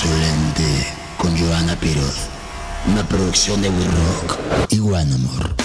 [0.00, 2.28] Insolente con Joana Piroz.
[2.86, 4.38] Una producción de We Rock
[4.70, 5.56] y One Amor.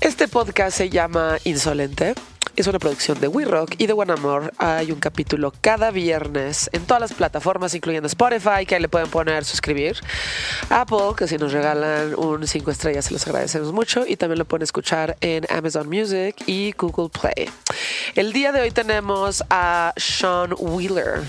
[0.00, 2.14] Este podcast se llama Insolente.
[2.56, 4.54] Es una producción de We Rock y de One Amor.
[4.56, 9.10] Hay un capítulo cada viernes en todas las plataformas, incluyendo Spotify, que ahí le pueden
[9.10, 9.98] poner suscribir.
[10.70, 14.06] Apple, que si nos regalan un 5 estrellas, se los agradecemos mucho.
[14.06, 17.50] Y también lo pueden escuchar en Amazon Music y Google Play.
[18.14, 21.24] El día de hoy tenemos a Sean Wheeler.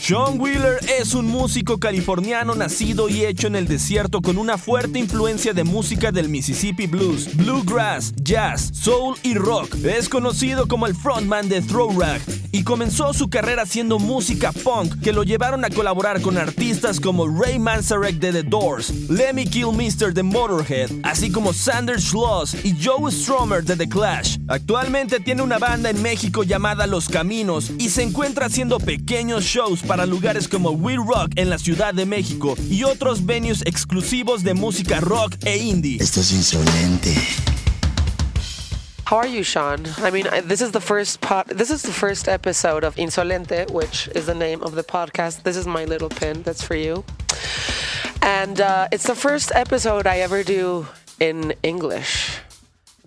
[0.00, 4.98] Sean Wheeler es un músico californiano nacido y hecho en el desierto con una fuerte
[4.98, 9.74] influencia de música del Mississippi Blues, Bluegrass, Jazz, Soul y Rock.
[9.84, 12.22] Es conocido como el frontman de Throw Rag
[12.52, 17.26] y comenzó su carrera haciendo música punk que lo llevaron a colaborar con artistas como
[17.26, 23.12] Ray Manzarek de The Doors, Lemmy Kilmister de Motorhead, así como Sander Schloss y Joe
[23.12, 24.38] Stromer de The Clash.
[24.48, 29.82] Actualmente tiene una banda en México llamada Los Caminos y se encuentra haciendo pequeños shows
[29.88, 34.52] para lugares como We Rock en la Ciudad de México y otros venues exclusivos de
[34.54, 35.96] música rock e indie.
[36.00, 37.14] Esto es insolente.
[39.10, 39.80] How are you, Sean?
[40.04, 43.70] I mean, I- this is the first pod, this is the first episode of Insolente,
[43.70, 45.42] which is the name of the podcast.
[45.44, 46.42] This is my little pin.
[46.42, 47.02] That's for you.
[48.20, 50.86] And uh, it's the first episode I ever do
[51.18, 52.38] in English.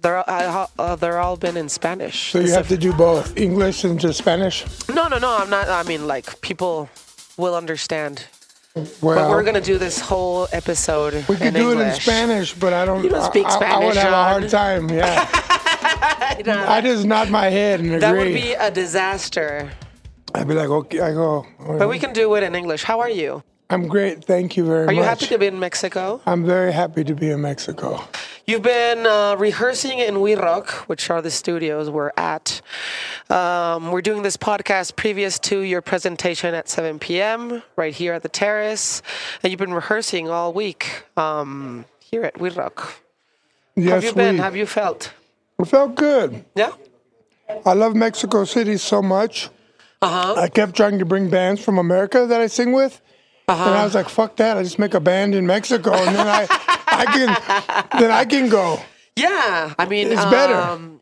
[0.01, 2.31] They're all, I, uh, they're all been in Spanish.
[2.31, 4.65] So you have to do both English and just Spanish.
[4.89, 5.37] No, no, no.
[5.37, 5.69] I'm not.
[5.69, 6.89] I mean, like people
[7.37, 8.25] will understand.
[8.73, 12.71] Well, But we're gonna do this whole episode we could do it in Spanish, but
[12.73, 13.03] I don't.
[13.03, 14.89] You don't speak I, I- I would Spanish, have a hard time.
[14.89, 15.27] Yeah,
[16.69, 17.99] I just nod my head and agree.
[17.99, 19.69] that would be a disaster.
[20.33, 21.45] I'd be like, okay, I go.
[21.59, 22.83] But we can do it in English.
[22.83, 23.43] How are you?
[23.69, 24.23] I'm great.
[24.23, 24.93] Thank you very much.
[24.93, 25.03] Are much.
[25.03, 26.21] you happy to be in Mexico?
[26.25, 28.03] I'm very happy to be in Mexico.
[28.47, 32.61] You've been uh, rehearsing in We Rock, which are the studios we're at.
[33.29, 37.61] Um, we're doing this podcast previous to your presentation at 7 p.m.
[37.75, 39.01] right here at the terrace,
[39.43, 43.01] and you've been rehearsing all week um, here at We Rock.
[43.75, 44.35] Yes, Have you been?
[44.35, 44.41] we.
[44.41, 45.13] Have you felt?
[45.59, 46.43] It felt good.
[46.55, 46.71] Yeah.
[47.65, 49.49] I love Mexico City so much.
[50.01, 50.41] Uh huh.
[50.41, 53.01] I kept trying to bring bands from America that I sing with.
[53.47, 53.63] Uh-huh.
[53.69, 54.57] And I was like, fuck that.
[54.57, 56.47] I just make a band in Mexico and then I,
[57.01, 58.79] I can then I can go.
[59.15, 59.73] Yeah.
[59.77, 60.55] I mean, It's better.
[60.55, 61.01] Um,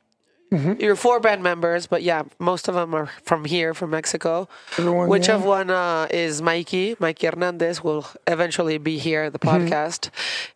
[0.80, 4.50] You're four band members, but yeah, most of them are from here, from Mexico.
[4.80, 5.36] Everyone, Which yeah.
[5.36, 6.96] of one uh, is Mikey?
[7.00, 9.68] Mikey Hernandez will eventually be here at the Mm-hmm.
[9.70, 10.10] podcast.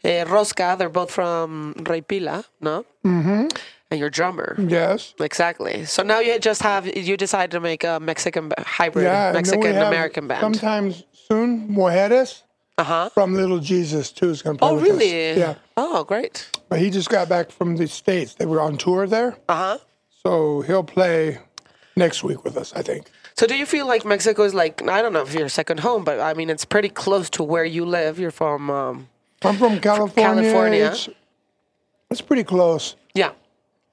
[0.03, 2.85] Uh, Rosca, they're both from Rey Pila, no?
[3.05, 3.47] Mm-hmm.
[3.91, 4.55] And your drummer.
[4.57, 5.13] Yes.
[5.19, 5.85] Exactly.
[5.85, 9.59] So now you just have, you decided to make a Mexican hybrid, Yeah, and then
[9.59, 10.41] we Mexican American band.
[10.41, 12.41] Sometimes soon, Mujeres
[12.77, 13.09] Uh huh.
[13.09, 15.31] from Little Jesus too is going to play Oh, with really?
[15.31, 15.37] us.
[15.37, 16.49] Yeah, Oh, great.
[16.69, 18.33] but he just got back from the states.
[18.35, 19.77] They were on tour there, Uh huh.
[20.23, 21.37] so he'll play
[21.95, 22.73] next week with us.
[22.73, 23.11] I think.
[23.37, 26.03] So do you feel like Mexico is like I don't know if your second home,
[26.03, 28.17] but I mean it's pretty close to where you live.
[28.19, 29.07] You're from um,
[29.43, 30.41] I'm from California.
[30.43, 30.85] California.
[30.93, 31.09] It's,
[32.09, 32.95] it's pretty close.
[33.13, 33.31] yeah.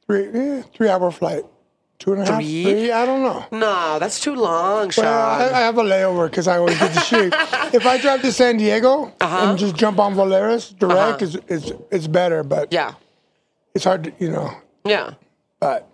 [0.06, 1.44] Three eh, three hour flight.
[2.00, 2.40] Two and a half.
[2.42, 2.64] Three?
[2.64, 2.90] Three?
[2.90, 3.44] I don't know.
[3.52, 5.04] No, that's too long, Sean.
[5.04, 7.32] Well, I, I have a layover because I always get to shoot.
[7.74, 9.50] if I drive to San Diego Uh-huh.
[9.50, 12.42] and just jump on Volaris direct, is it's, it's better.
[12.42, 12.94] But yeah,
[13.74, 14.50] it's hard to you know.
[14.84, 15.12] yeah,
[15.60, 15.86] But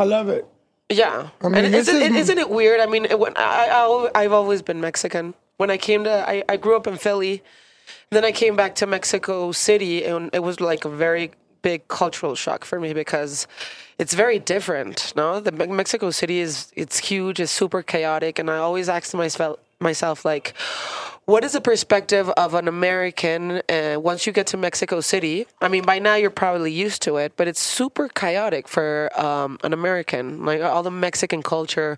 [0.00, 0.46] I love it.
[0.88, 1.28] yeah.
[1.42, 2.80] mean, and isn't, is- it, isn't it weird?
[2.80, 5.34] I mean, it, when I, I I've always been Mexican.
[5.58, 7.42] When I came to, I, I grew up in Philly.
[8.10, 11.30] Then I came back to Mexico City, and it was like a very
[11.62, 13.46] big cultural shock for me because
[13.98, 15.12] it's very different.
[15.16, 19.58] No, the Mexico City is it's huge, it's super chaotic, and I always ask myself
[19.82, 20.52] myself like,
[21.24, 25.46] what is the perspective of an American uh, once you get to Mexico City?
[25.62, 29.58] I mean, by now you're probably used to it, but it's super chaotic for um,
[29.62, 30.44] an American.
[30.44, 31.96] Like all the Mexican culture,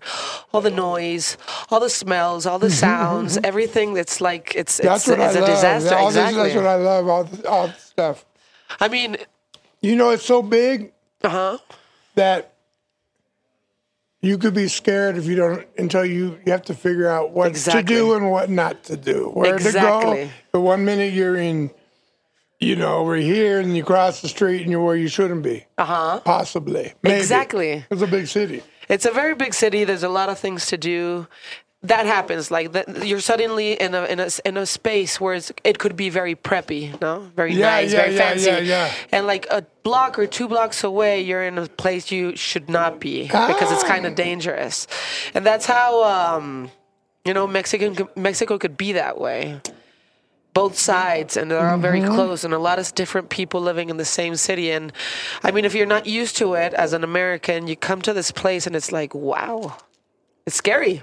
[0.53, 1.37] all the noise,
[1.71, 5.49] all the smells, all the sounds, everything that's like it's That's it's, it's a love.
[5.49, 5.95] disaster.
[5.95, 6.43] All this- exactly.
[6.43, 7.07] that's what I love.
[7.09, 8.25] All all stuff.
[8.79, 9.17] I mean,
[9.83, 11.57] You know, it's so big uh huh.
[12.15, 12.53] that
[14.21, 17.49] you could be scared if you don't until you you have to figure out what
[17.49, 17.81] Exactly.
[17.81, 19.29] to do and what not to do.
[19.33, 20.23] Where to Exactly.
[20.25, 20.29] go.
[20.53, 21.69] The one minute you're in,
[22.61, 25.65] you know, over here, and you cross the street and you're where you shouldn't be.
[25.77, 26.19] Uh huh.
[26.23, 26.93] Possibly.
[27.03, 27.17] Maybe.
[27.17, 27.85] Exactly.
[27.91, 28.63] It's a big city.
[28.87, 29.83] It's a very big city.
[29.83, 31.27] There's a lot of things to do.
[31.83, 32.49] That happens.
[32.49, 35.95] Like that, you're suddenly in a in a in a space where it's, it could
[35.97, 38.45] be very preppy, no, very Yeah, nice, yeah, very yeah, fancy.
[38.49, 38.91] yeah, yeah.
[39.11, 42.99] And like a block or two blocks away, you're in a place you should not
[43.01, 44.09] be because it's kind Ah.
[44.09, 44.87] of dangerous.
[45.33, 46.71] And that's how um,
[47.25, 49.59] you know Mexican Mexico could be that way.
[50.53, 52.13] both sides and they're all very Mm-hmm.
[52.15, 54.93] close and a lot of different people living in the same city and
[55.41, 58.29] i mean if you're not used to it as an american you come to this
[58.31, 59.75] place and it's like wow
[60.45, 61.01] it's scary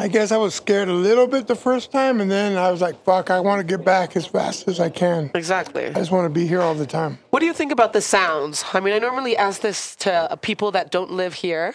[0.00, 2.80] I guess I was scared a little bit the first time, and then I was
[2.80, 3.30] like, "Fuck!
[3.30, 5.32] I want to get back as fast as I can.
[5.34, 5.86] Exactly.
[5.86, 8.00] I just want to be here all the time." What do you think about the
[8.00, 8.64] sounds?
[8.72, 11.74] I mean, I normally ask this to uh, people that don't live here.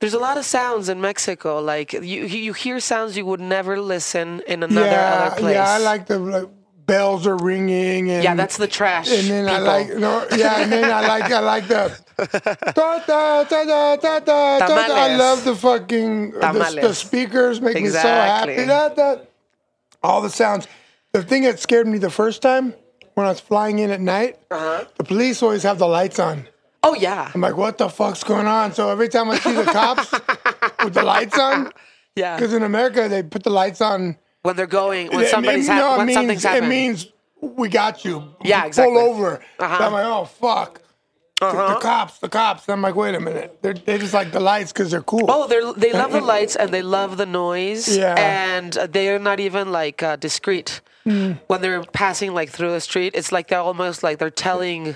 [0.00, 1.60] There's a lot of sounds in Mexico.
[1.60, 5.54] Like you, you hear sounds you would never listen in another yeah, other place.
[5.54, 5.68] yeah.
[5.68, 6.48] I like the like,
[6.86, 9.10] bells are ringing, and Yeah, that's the trash.
[9.10, 11.96] And then I like no, yeah, and then I like I like the
[15.00, 18.64] I love the fucking the, the speakers make me so happy.
[20.02, 20.66] All the sounds.
[21.12, 22.74] The thing that scared me the first time
[23.14, 24.84] when I was flying in at night, Uh-huh.
[24.96, 26.48] the police always have the lights on.
[26.82, 28.72] oh yeah, I'm like, what the fuck's going on?
[28.72, 30.10] So every time I see the cops
[30.84, 31.70] with the lights on,
[32.16, 32.36] yeah.
[32.36, 35.80] because in America they put the lights on When they're going, when somebody's it, hap-
[35.82, 37.06] no, it when means, something's It means
[37.40, 38.34] we got you.
[38.42, 38.94] Yeah, exactly.
[38.94, 39.40] Pull over.
[39.58, 39.78] Uh-huh.
[39.78, 40.80] So I'm like, oh fuck.
[41.50, 42.68] The cops, the cops.
[42.68, 43.58] I'm like, wait a minute.
[43.62, 45.26] They're, they just like the lights because they're cool.
[45.28, 47.96] Oh, they they love the lights and they love the noise.
[47.96, 48.14] Yeah.
[48.16, 51.32] And they're not even like uh, discreet Hmm.
[51.48, 53.14] when they're passing like through the street.
[53.16, 54.94] It's like they're almost like they're telling,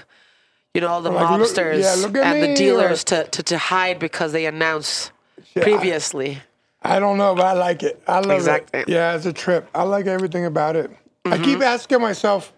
[0.73, 3.43] you know, all the Like, look- mobsters yeah, look and the dealers or- to, to
[3.43, 5.11] to hide because they announce
[5.57, 6.39] Yeah, previously.
[6.83, 8.01] I don't know, but I like it.
[8.07, 8.81] I love Exactly.
[8.83, 8.89] it.
[8.89, 9.69] Yeah, it's a trip.
[9.75, 10.91] I like everything about it.
[11.25, 11.45] I Mm-hmm.
[11.45, 12.53] keep asking myself,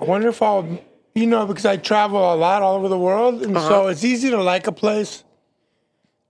[0.00, 0.66] I wonder if I'll,
[1.16, 3.68] you know, because I travel a lot all over the world, and Uh-huh.
[3.68, 5.24] so it's easy to like a place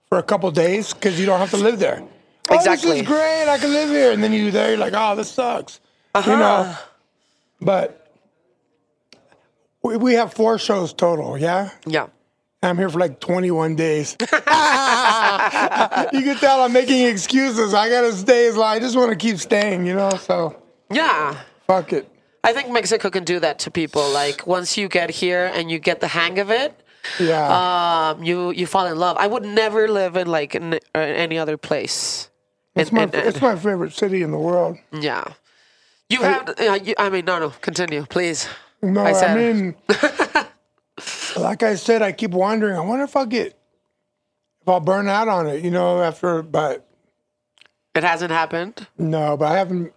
[0.08, 2.02] for a couple days because you don't have to live there.
[2.48, 2.90] Oh, Exactly.
[2.92, 3.48] this is great.
[3.48, 4.68] I can live here, and then you're there.
[4.70, 5.80] You're like, oh, this sucks.
[6.14, 6.30] Uh-huh.
[6.30, 6.74] You know,
[7.60, 8.08] but
[9.82, 11.36] we, we have four shows total.
[11.36, 11.70] Yeah.
[11.86, 12.06] Yeah.
[12.62, 14.16] I'm here for like 21 days.
[14.20, 17.74] you can tell I'm making excuses.
[17.74, 18.76] I gotta stay as long.
[18.76, 20.10] I just want to keep staying, you know.
[20.10, 20.56] So
[20.90, 21.36] Yeah.
[21.66, 22.08] fuck it.
[22.46, 24.08] I think Mexico can do that to people.
[24.10, 26.72] Like once you get here and you get the hang of it,
[27.18, 27.46] Yeah,
[28.14, 29.16] um, you you fall in love.
[29.18, 30.78] I would never live in like in, uh,
[31.24, 32.30] any other place.
[32.74, 34.76] it's my it's my favorite city in the world.
[34.92, 35.24] Yeah.
[36.08, 36.48] You have.
[36.48, 37.50] Uh, you, I mean, no, no.
[37.60, 38.48] Continue, please.
[38.80, 39.74] No, I I, mean,
[41.36, 42.76] like I said, I keep wondering.
[42.76, 43.58] I wonder if I'll get
[44.62, 46.00] if I'll burn out on it, you know.
[46.02, 46.86] After, but
[47.96, 48.86] It hasn't happened.
[48.98, 49.92] no, but I haven't.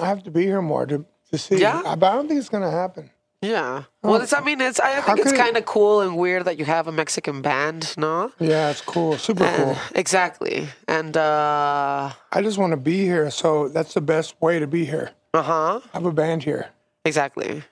[0.00, 1.04] I have to be here more to
[1.34, 1.60] to see.
[1.60, 1.94] Yeah?
[1.98, 3.10] but I don't think it's gonna happen.
[3.42, 3.82] Yeah.
[4.02, 4.32] Well, it's.
[4.32, 4.80] I mean, it's.
[4.80, 7.94] I think it's kind of cool and weird that you have a Mexican band.
[7.98, 8.32] No.
[8.40, 9.76] Yeah, it's cool, super cool.
[9.94, 10.66] Exactly.
[10.88, 12.10] And uh.
[12.32, 15.10] I just want to be here, so that's the best way to be here.
[15.34, 15.80] Uh huh.
[15.92, 16.68] Have a band here
[17.04, 17.62] Exactly.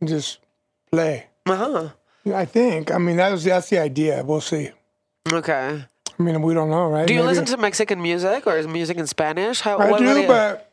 [0.00, 0.40] and just
[0.92, 1.26] play.
[1.46, 1.88] Uh huh.
[2.34, 2.90] I think.
[2.92, 4.22] I mean, that was that's the idea.
[4.24, 4.70] We'll see.
[5.32, 5.84] Okay.
[6.18, 7.06] I mean, we don't know, right?
[7.06, 9.60] Do you Maybe- listen to Mexican music or is music in Spanish?
[9.60, 9.78] How?
[9.78, 10.70] I do, but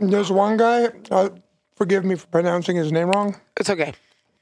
[0.00, 0.88] there's one guy.
[1.10, 1.28] Uh,
[1.76, 3.94] forgive me for pronouncing his name wrong, It's okay.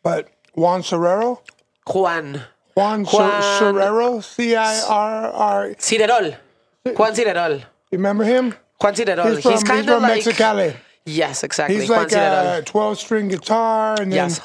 [0.02, 1.40] but Juan Serrero.
[1.87, 2.43] Juan.
[2.75, 4.23] Juan, Juan- Ser- Serrero.
[4.23, 5.69] C I R R.
[5.79, 6.37] Cirerol.
[6.96, 7.62] Juan Cirerol.
[7.90, 8.55] Remember him?
[8.81, 9.34] Juan Cirerol.
[9.34, 10.23] He's from, he's kind of from like.
[10.23, 10.76] Mexicali.
[11.05, 11.76] Yes, exactly.
[11.81, 12.58] He's Juan like Cirerol.
[12.58, 14.40] a 12 string guitar, and then Yes.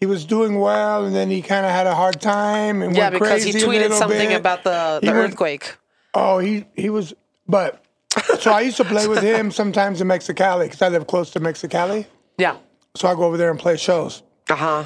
[0.00, 3.10] he was doing well, and then he kind of had a hard time and Yeah,
[3.10, 4.36] went because he crazy a tweeted little something bit.
[4.40, 5.76] about the, He the went- earthquake.
[6.14, 7.14] Oh, he he was,
[7.46, 7.84] but
[8.40, 11.40] so I used to play with him sometimes in Mexicali because I live close to
[11.40, 12.06] Mexicali.
[12.40, 12.56] Yeah.
[12.96, 14.22] So I go over there and play shows.
[14.48, 14.84] Uh huh.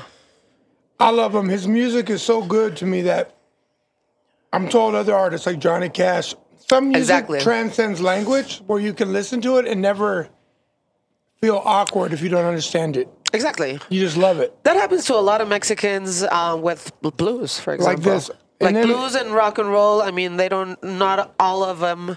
[1.01, 1.49] I love him.
[1.49, 3.37] His music is so good to me that
[4.53, 6.35] I'm told other artists like Johnny Cash,
[6.69, 7.41] some music Exactly.
[7.41, 10.29] transcends language where you can listen to it and never
[11.41, 13.09] feel awkward if you don't understand it.
[13.33, 13.81] Exactly.
[13.89, 14.57] You just love it.
[14.65, 18.05] That happens to a lot of Mexicans uh, with blues, for example.
[18.05, 18.31] Like this.
[18.61, 20.01] Like And blues and rock and roll.
[20.01, 20.83] I mean, they don't.
[20.85, 22.17] Not all of them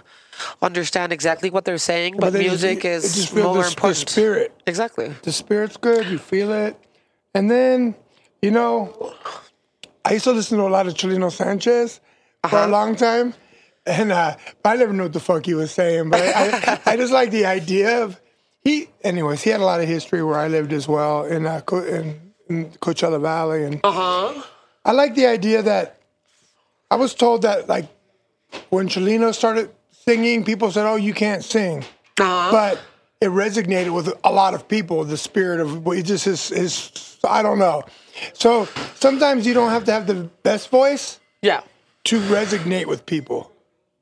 [0.62, 4.54] understand exactly what they're saying, but, just- music it is just more the, the spirit.
[4.66, 5.14] Exactly.
[5.24, 6.08] The spirit's good.
[6.08, 6.76] You feel it.
[7.34, 7.96] And then,
[8.42, 9.14] you know,
[10.06, 12.00] I used to listen to a lot of Chalino Sanchez
[12.50, 12.68] for Uh-huh.
[12.68, 13.34] a long time.
[13.86, 16.98] And uh, I never knew what the fuck he was saying, but I, I, I
[16.98, 18.20] just like the idea of
[18.62, 18.90] he.
[19.02, 21.86] Anyways, he had a lot of history where I lived as well in uh, Co-
[21.86, 23.92] in, in Coachella Valley, and Uh
[24.34, 24.44] huh.
[24.84, 26.02] I like the idea that
[26.92, 27.88] I was told that like
[28.70, 29.70] when Chelino started
[30.08, 31.84] singing, people said, "Oh, you can't sing,"
[32.20, 32.52] Uh huh.
[32.52, 32.82] but
[33.20, 35.04] it resonated with a lot of people.
[35.04, 37.84] The spirit of it just his his I don't know.
[38.34, 41.62] So sometimes you don't have to have the best voice Yeah.
[42.06, 43.52] to resonate with people.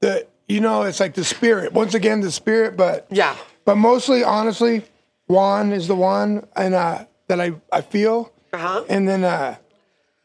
[0.01, 1.73] The you know it's like the spirit.
[1.73, 3.35] Once again, the spirit, but Yeah.
[3.65, 4.83] but mostly, honestly,
[5.27, 8.31] Juan is the one, and uh, that I I feel.
[8.53, 8.83] Uh-huh.
[8.87, 9.55] And then uh,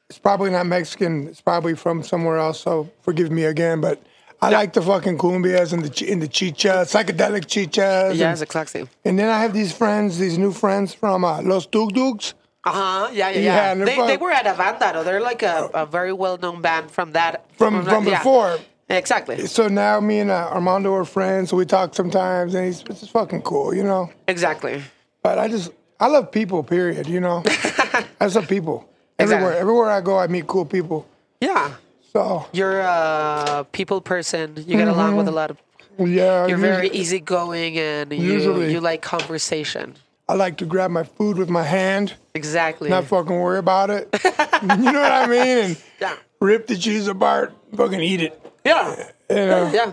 [0.08, 1.26] it's probably not Mexican.
[1.28, 2.60] It's probably from somewhere else.
[2.60, 3.98] So forgive me again, but
[4.42, 8.14] I like the fucking cumbias and the and the chicha, psychedelic chichas.
[8.16, 8.88] Yes, And, exactly.
[9.04, 12.34] and then I have these friends, these new friends from uh, Los Dug Dugs.
[12.64, 13.08] Uh huh.
[13.12, 13.84] Yeah, yeah, Yeah, yeah.
[13.84, 15.04] they, I- they were at Avándaro.
[15.04, 18.18] They're like a, a very well known band from that From that- from yeah.
[18.18, 19.46] before, Exactly.
[19.46, 21.50] So now me and uh, Armando are friends.
[21.50, 24.10] So we talk sometimes, and he's it's just fucking cool, you know.
[24.26, 24.82] Exactly.
[25.22, 25.70] But I just
[26.00, 26.62] I love people.
[26.64, 27.06] Period.
[27.06, 28.88] You know, I just love people.
[29.18, 29.60] Everywhere, Exactly.
[29.60, 31.06] everywhere I go, I meet cool people.
[31.40, 31.74] Yeah.
[32.12, 34.54] So You're a people person.
[34.56, 35.16] You get along Mm-hmm.
[35.18, 35.56] with a lot of.
[35.98, 38.72] yeah, You're usually- very easygoing and you Usually.
[38.72, 39.94] you like conversation.
[40.28, 42.88] I like to grab my food with my hand, Exactly.
[42.88, 44.08] not fucking worry about it.
[44.62, 45.58] you know what I mean?
[45.58, 46.14] And yeah.
[46.40, 48.40] rip the cheese apart, fucking eat it.
[48.64, 49.10] Yeah.
[49.28, 49.92] You know, Yeah.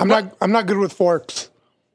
[0.00, 1.50] I'm not I'm not good with forks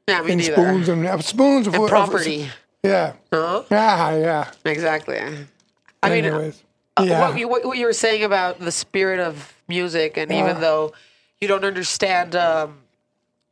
[0.08, 0.22] Yeah.
[0.22, 0.54] Me and neither.
[0.54, 2.48] spoons and uh, spoons of and of- property.
[2.82, 3.62] Yeah, Huh?
[3.70, 4.50] yeah, yeah.
[4.66, 5.18] Exactly.
[5.18, 6.62] I mean, Anyways, uh,
[7.02, 7.28] yeah.
[7.28, 10.92] what, you, what, you were saying about the spirit of music, and even though
[11.40, 12.78] you don't understand, um,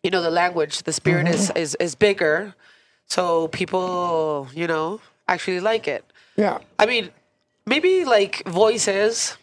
[0.03, 1.59] you know, the language, the spirit is, Mm-hmm.
[1.59, 2.55] is is bigger,
[3.07, 6.05] so people, you know, actually like it.
[6.37, 6.59] yeah.
[6.79, 7.11] I mean,
[7.67, 9.37] maybe like voices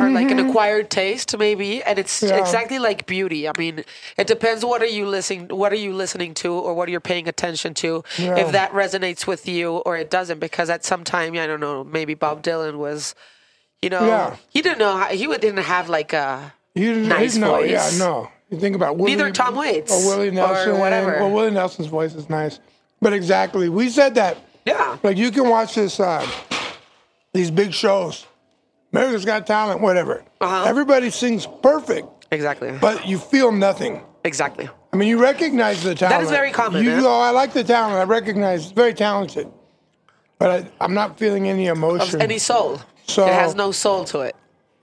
[0.00, 2.34] are like an acquired taste, maybe, and it's Mm-hmm.
[2.34, 2.40] Yeah.
[2.40, 3.48] exactly like beauty.
[3.48, 3.84] I mean,
[4.16, 7.00] it depends what are you listening, what are you listening to, or what are you're
[7.00, 8.04] paying attention to.
[8.16, 8.36] Yeah.
[8.38, 11.82] If that resonates with you or it doesn't, because at some time, I don't know,
[11.84, 13.14] maybe Bob Dylan was,
[13.82, 14.36] you know, Yeah.
[14.50, 17.70] he didn't know how, he didn't have like a You didn't Nice know, voice.
[17.70, 18.30] Yeah, no.
[18.50, 21.12] You think about Willie, Neither Tom Waits or Willie Nelson or whatever.
[21.18, 22.60] Well, Willie Nelson's voice is nice,
[23.00, 24.38] but exactly, we said that.
[24.64, 26.26] yeah, Like you can watch this, uh,
[27.34, 28.26] these big shows,
[28.92, 30.24] America's Got Talent, whatever.
[30.40, 30.64] Uh-huh.
[30.66, 34.02] Everybody sings perfect, exactly, but you feel nothing.
[34.24, 34.68] exactly.
[34.92, 36.16] I mean, you recognize the talent.
[36.20, 37.00] That is very common, You eh?
[37.00, 37.96] go, I like the talent.
[37.96, 39.46] I recognize it's very talented,
[40.38, 42.22] but I, I'm not feeling any Of emotion.
[42.22, 44.36] any soul, So- it has no soul to it.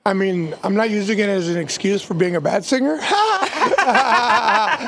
[0.08, 3.00] I mean, I'm not using it as an excuse for being a bad singer.
[3.02, 4.84] I,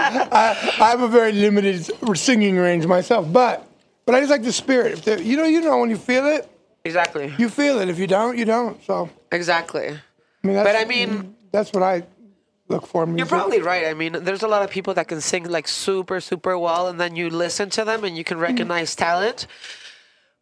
[0.79, 3.67] I have a very limited singing range myself, but
[4.05, 4.93] but I just like the spirit.
[4.93, 6.47] If there- you know, you know when you feel it,
[6.85, 7.89] Exactly, you feel it.
[7.89, 8.81] If you don't, you don't.
[8.85, 9.87] So exactly.
[9.87, 9.99] I
[10.43, 12.03] mean, that's, But I mean- that's what I
[12.69, 13.03] look for.
[13.03, 13.87] in You're probably right.
[13.87, 16.99] I mean, there's a lot of people that can sing like super, super well, and
[16.99, 18.43] then you listen to them and you can hmm.
[18.43, 19.47] recognize talent.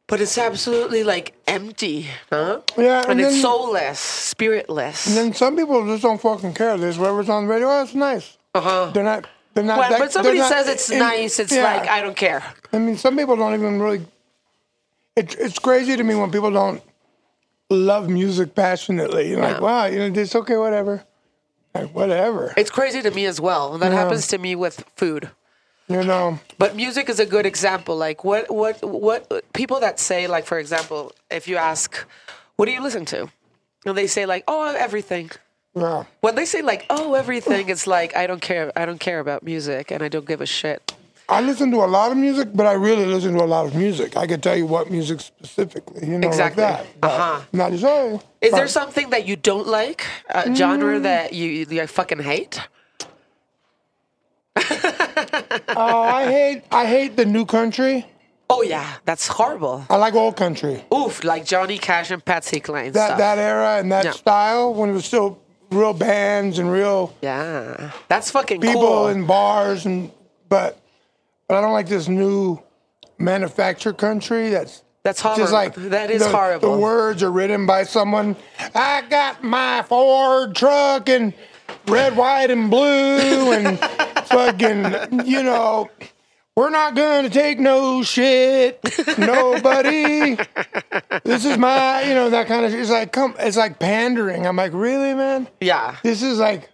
[0.08, 2.62] But it's absolutely like empty, huh?
[2.78, 5.08] Yeah, And, and it's soulless, spiritless.
[5.08, 6.78] And then some people just don't fucking care.
[6.78, 7.68] There's whatever's on the radio.
[7.70, 8.38] Oh, it's nice.
[8.54, 8.92] uh-huh.
[8.94, 9.28] They're not.
[9.56, 9.80] They're not.
[9.80, 11.64] When, that, but somebody not says it's in- nice, it's yeah.
[11.64, 12.44] like, I don't care.
[12.72, 14.06] I mean, some people don't even really.
[15.16, 16.84] It, it's crazy to me when people don't
[17.72, 19.30] love music passionately.
[19.32, 19.62] You're like, Yeah.
[19.62, 21.04] wow, you know, it's okay, whatever.
[21.74, 22.54] Like, whatever.
[22.58, 23.74] It's crazy to me as well.
[23.74, 24.00] And that Yeah.
[24.04, 25.32] happens to me with food.
[25.88, 27.96] You know, But music is a good example.
[27.96, 32.06] Like what what what people that say like for example, if you ask,
[32.56, 33.30] what do you listen to?
[33.86, 35.30] And they say like, oh, everything.
[35.76, 36.06] yeah.
[36.22, 38.72] When they say like, oh, everything, it's like I don't care.
[38.76, 40.94] I don't care about music, and I don't give a shit.
[41.30, 43.74] I listen to a lot of music, but I really listen to a lot of
[43.76, 44.16] music.
[44.18, 46.64] I could tell you what music specifically, you know, Exactly.
[46.64, 47.08] like that.
[47.10, 47.42] Uh-huh.
[47.52, 48.22] Not just, oh.
[48.42, 50.56] Is there something that you don't like, a Mm.
[50.56, 52.60] genre that you you fucking hate?
[55.78, 58.06] Oh, I hate, I hate the new country.
[58.50, 59.86] Oh yeah, that's horrible.
[59.90, 60.84] I like old country.
[60.94, 63.18] Oof, like Johnny Cash and Patsy Cline That stuff.
[63.18, 65.40] that era and that style when it was still
[65.72, 69.08] real bands and real yeah, that's fucking people cool.
[69.08, 70.12] in bars and
[70.48, 70.80] but
[71.48, 72.60] but I don't like this new
[73.18, 75.44] manufactured country that's that's horrible.
[75.44, 76.72] just like that is the, horrible.
[76.74, 78.36] The words are written by someone.
[78.74, 81.34] I got my Ford truck and
[81.88, 83.80] red, white, and blue, and
[84.28, 85.90] fucking, you know,
[86.56, 88.80] we're not gonna take no shit,
[89.18, 90.38] nobody.
[91.24, 92.74] this is my, you know, that kind of.
[92.74, 94.48] It's like, come, it's like pandering.
[94.48, 95.48] I'm like, really, man?
[95.60, 96.70] yeah, This is like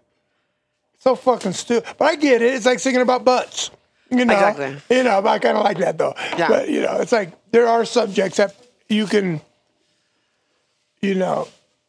[0.99, 1.95] so fucking stupid.
[1.97, 2.53] But I get it.
[2.53, 3.71] It's like singing about butts.
[4.11, 4.97] You know, Exactly.
[4.97, 6.13] you know, but I kind of like that though.
[6.37, 6.47] Yeah.
[6.49, 8.53] But you know, it's like there are subjects that
[8.89, 9.39] you can,
[11.01, 11.47] you know,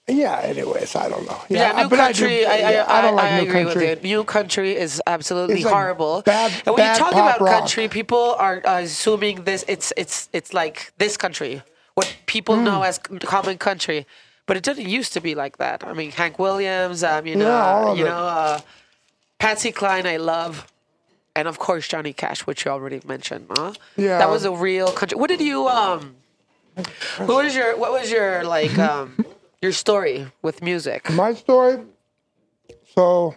[0.08, 0.40] yeah.
[0.42, 1.40] Anyways, I don't know.
[1.48, 2.44] Yeah, new but country.
[2.46, 3.88] I, I, yeah, I, don't like I new agree country.
[3.88, 4.16] with you.
[4.16, 6.22] New country is absolutely like horrible.
[6.22, 7.58] bad- and when you talk about rock.
[7.60, 9.64] country, people are uh, assuming this.
[9.68, 11.62] It's it's it's like this country,
[11.94, 12.64] what people Hmm.
[12.64, 14.06] know as common country,
[14.46, 15.84] but it didn't used to be like that.
[15.86, 17.02] I mean, Hank Williams.
[17.04, 18.08] Um, you know, Yeah, you it.
[18.08, 18.60] know, uh,
[19.38, 20.06] Patsy Cline.
[20.06, 20.66] I love.
[21.34, 23.46] And of course, Johnny Cash, which you already mentioned.
[23.56, 23.72] Huh?
[23.96, 24.18] Yeah.
[24.18, 25.16] that was a real country.
[25.16, 26.16] What did you um?
[27.18, 29.16] What was your what was your like um
[29.62, 31.08] your story with music?
[31.10, 31.78] My story.
[32.94, 33.34] So,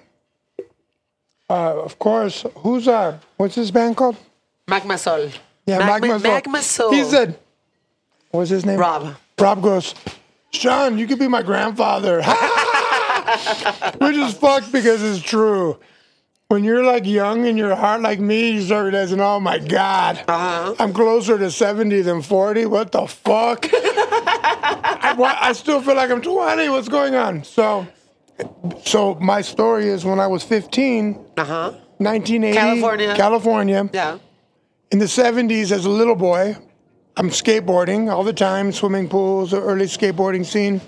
[1.50, 4.18] uh, of course, who's uh, what's this band called?
[4.68, 5.30] Magma Sol.
[5.68, 6.32] Yeah, Magma, Magma Soul.
[6.34, 6.92] Magma Soul.
[6.94, 7.40] He said,
[8.32, 8.80] what's his name?
[8.80, 9.16] Rob.
[9.40, 9.94] Rob goes,
[10.52, 12.22] Sean, you could be my grandfather.
[14.00, 15.78] Which is fucked because it's true.
[16.48, 20.24] When you're like young in your heart like me, you start realizing, oh my God,
[20.28, 20.76] Uh-huh.
[20.80, 22.66] I'm closer to 70 than 40.
[22.68, 23.66] What the fuck?
[24.70, 26.70] I, I still feel like I'm 20.
[26.70, 27.44] What's going on?
[27.44, 27.88] So
[28.84, 31.72] So my story is when I was 15, Uh huh.
[31.98, 33.16] 1980, California.
[33.16, 33.90] California.
[33.94, 34.18] Yeah.
[34.92, 36.58] In the 70s, as a little boy,
[37.18, 40.82] I'm skateboarding all the time, swimming pools, the early skateboarding scene.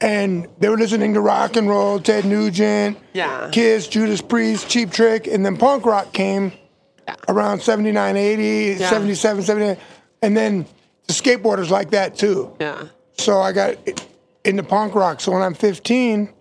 [0.00, 3.48] And they were listening to rock and roll, Ted Nugent, Yeah.
[3.50, 5.26] Kiss, Judas Priest, Cheap Trick.
[5.26, 6.52] And then punk rock came
[7.28, 8.90] around 79, 80, Yeah.
[8.90, 9.78] 77, 78.
[10.22, 10.66] And then
[11.08, 12.54] the skateboarders like that too.
[12.60, 12.84] Yeah.
[13.18, 13.76] So I got
[14.44, 15.20] into punk rock.
[15.20, 16.32] So when I'm 15,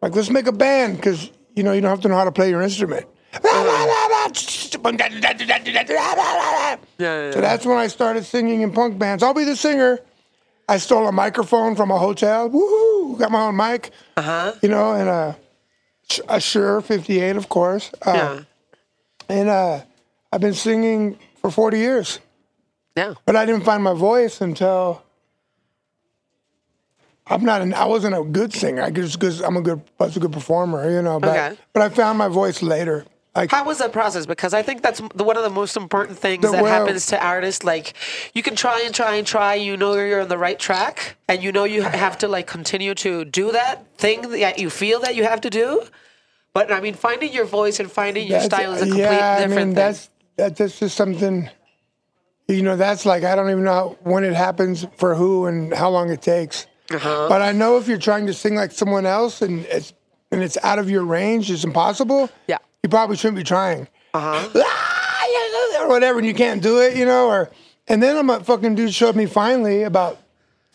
[0.00, 2.32] like, let's make a band because, you know, you don't have to know how to
[2.32, 3.06] play your instrument.
[6.98, 7.26] Yeah.
[7.26, 9.22] yeah, So that's when I started singing in punk bands.
[9.24, 9.98] I'll be the singer.
[10.68, 12.48] I stole a microphone from a hotel.
[12.48, 13.18] Woohoo!
[13.18, 13.90] Got my own mic.
[14.16, 14.52] Uh huh.
[14.62, 15.36] You know, and a,
[16.28, 17.90] a Shure 58, of course.
[18.02, 18.40] Uh, Yeah.
[19.28, 19.80] And uh,
[20.32, 22.20] I've been singing for 40 years.
[22.96, 23.14] Yeah.
[23.26, 25.02] But I didn't find my voice until
[27.26, 28.82] I'm not an I wasn't a good singer.
[28.82, 31.18] I just because I'm a good I was a good performer, you know.
[31.18, 31.56] But Okay.
[31.72, 33.06] but I found my voice later.
[33.34, 34.26] Like How was that process?
[34.26, 37.64] Because I think that's one of the most important things that well- happens to artists.
[37.64, 37.94] Like,
[38.32, 39.54] you can try and try and try.
[39.54, 42.94] You know you're on the right track, and you know you have to like continue
[42.94, 45.82] to do that thing that you feel that you have to do.
[46.52, 49.52] But I mean, finding your voice and finding your style is a complete yeah, different
[49.52, 49.74] I mean, thing.
[49.74, 51.50] That's that, that's just something.
[52.48, 55.88] You know, that's like I don't even know when it happens for who and how
[55.90, 56.66] long it takes.
[56.90, 57.26] Uh-huh.
[57.28, 59.94] But I know if you're trying to sing like someone else and it's
[60.30, 62.28] and it's out of your range, it's impossible.
[62.46, 62.58] Yeah.
[62.82, 63.88] you probably shouldn't be trying.
[64.12, 65.80] uh-huh.
[65.82, 67.50] or whatever, and you can't do it, you know, or
[67.88, 70.18] and then I'm a fucking dude showed me finally about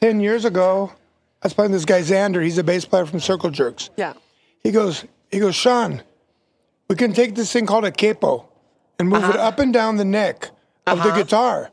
[0.01, 0.91] ten years ago.
[1.41, 2.43] I was playing this guy Zander.
[2.43, 3.89] He's a bass player from Circle Jerks.
[3.95, 4.13] Yeah.
[4.61, 6.01] He goes, he goes, Sean,
[6.89, 8.45] we can take this thing called a capo
[8.99, 9.33] and move Uh-huh.
[9.33, 10.49] it up and down the neck
[10.98, 11.72] of the guitar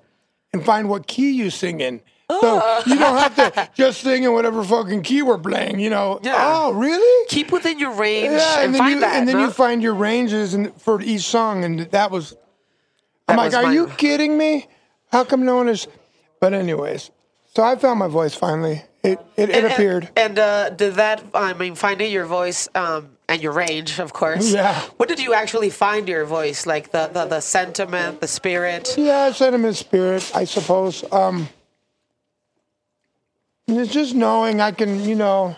[0.53, 2.01] and find what key you sing in.
[2.29, 6.19] So you don't have to just sing in whatever fucking key we're playing, you know.
[6.23, 6.35] Yeah.
[6.37, 7.27] Oh, really?
[7.29, 9.17] Keep within your range Yeah, and, and then find you that.
[9.17, 12.35] and then you find your ranges and for each song, and that was.
[13.29, 14.67] I'm That like, was are my- you kidding me?
[15.13, 15.87] How come no one is?
[16.41, 17.11] But anyways,
[17.55, 18.83] so I found my voice finally.
[19.05, 20.11] It it, it And- appeared.
[20.17, 21.23] And uh, did that?
[21.33, 24.53] I mean, finding your voice um, and your range, of course.
[24.53, 24.81] Yeah.
[24.97, 26.67] What did you actually find your voice?
[26.67, 28.95] Like the the, the sentiment, the spirit.
[28.97, 31.05] Yeah, sentiment spirit, I suppose.
[31.13, 31.49] Um,
[33.69, 35.57] it's just knowing I can, you know,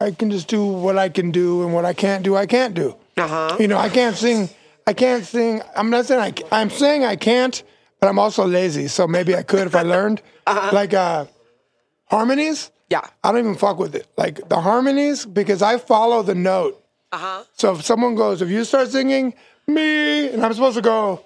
[0.00, 2.74] I can just do what I can do, and what I can't do, I can't
[2.74, 2.94] do.
[3.16, 3.56] Uh huh.
[3.58, 4.50] You know, I can't sing.
[4.86, 5.62] I can't sing.
[5.74, 6.60] I'm not saying I.
[6.60, 7.62] I'm saying I can't,
[7.98, 8.88] but I'm also lazy.
[8.88, 10.20] So maybe I could if I learned.
[10.46, 10.70] uh-huh.
[10.72, 11.24] Like uh,
[12.04, 12.70] harmonies.
[12.90, 13.02] Yeah.
[13.24, 14.06] I don't even fuck with it.
[14.16, 16.82] Like the harmonies because I follow the note.
[17.12, 17.44] Uh huh.
[17.54, 19.34] So if someone goes, if you start singing
[19.66, 21.24] me, and I'm supposed to go,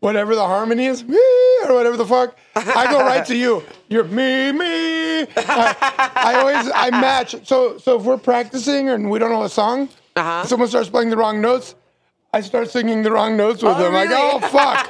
[0.00, 1.18] whatever the harmony is, me,
[1.66, 3.62] or whatever the fuck, I go right to you.
[3.88, 5.20] You're me, me.
[5.36, 7.36] I, I always, I match.
[7.46, 10.44] So, so if we're practicing and we don't know a song, Uh-huh.
[10.46, 11.74] someone starts playing the wrong notes,
[12.32, 13.92] I start singing the wrong notes with Oh, them.
[13.92, 14.20] Like, really?
[14.20, 14.88] oh fuck.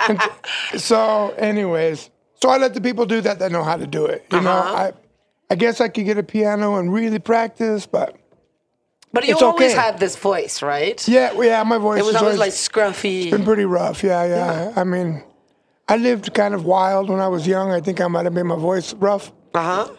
[0.08, 2.08] And so, anyways,
[2.40, 4.24] so I let the people do that that know how to do it.
[4.32, 4.74] You know, Uh-huh.
[4.74, 4.92] I,
[5.50, 8.16] I guess I could get a piano and really practice, but.
[9.12, 9.80] But you It's always okay.
[9.80, 11.06] had this voice, right?
[11.08, 13.30] Yeah, yeah, my voice It was always always like scruffy.
[13.30, 14.04] been pretty rough.
[14.04, 15.24] Yeah, yeah, I mean,
[15.88, 17.72] I lived kind of wild when I was young.
[17.72, 19.32] I think I might have made my voice rough.
[19.52, 19.94] Uh huh.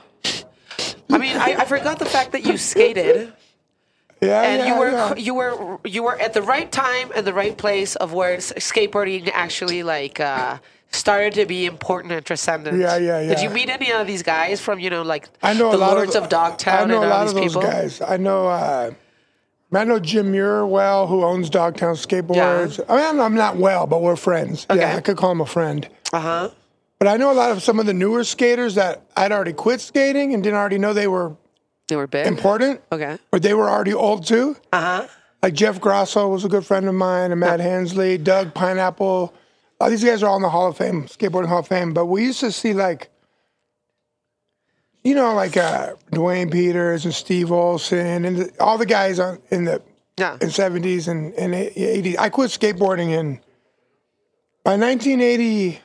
[1.10, 3.34] I mean, I, I forgot the fact that you skated
[4.22, 5.16] Yeah, and yeah, you were yeah.
[5.16, 9.30] you were you were at the right time and the right place of where skateboarding
[9.34, 10.60] actually like uh,
[10.92, 12.78] started to be important and transcendent.
[12.80, 13.30] Yeah, yeah, yeah.
[13.36, 15.80] Did you meet any of these guys from you know like I know the a
[15.80, 17.62] lot Lords of, of, Dogtown I know and a all lot these of those people?
[17.62, 18.02] guys.
[18.02, 18.48] I know.
[18.48, 18.92] Uh,
[19.74, 22.84] I know Jim Muir well, who owns Dogtown Skateboards.
[22.90, 24.68] I mean, I'm not well, but we're friends.
[24.70, 24.82] Okay.
[24.82, 25.88] Yeah, I could call him a friend.
[26.12, 26.50] Uh huh.
[27.00, 29.82] But I know a lot of some of the newer skaters that I'd already quit
[29.82, 31.36] skating and didn't already know they were
[31.88, 32.28] They were big.
[32.28, 33.18] important, Okay.
[33.32, 34.58] but they were already old too.
[34.74, 35.08] Uh huh.
[35.42, 39.34] Like Jeff Grosso was a good friend of mine, and Matt Hensley, Doug Pineapple.
[39.82, 41.94] All these guys are all in the Hall of Fame, skateboarding Hall of Fame.
[41.94, 43.10] But we used to see like,
[45.04, 49.40] you know, like uh, Duane Peters and Steve Olson and the, all the guys on,
[49.50, 49.82] in the
[50.18, 50.38] Yeah.
[50.42, 52.18] in seventies and and eighties.
[52.18, 53.40] I quit skateboarding in
[54.64, 55.80] by nineteen eighty.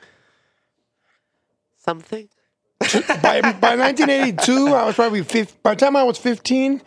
[1.77, 2.29] Something.
[3.23, 5.57] By, by 1982, I was probably 15.
[5.63, 6.81] By the time I was 15,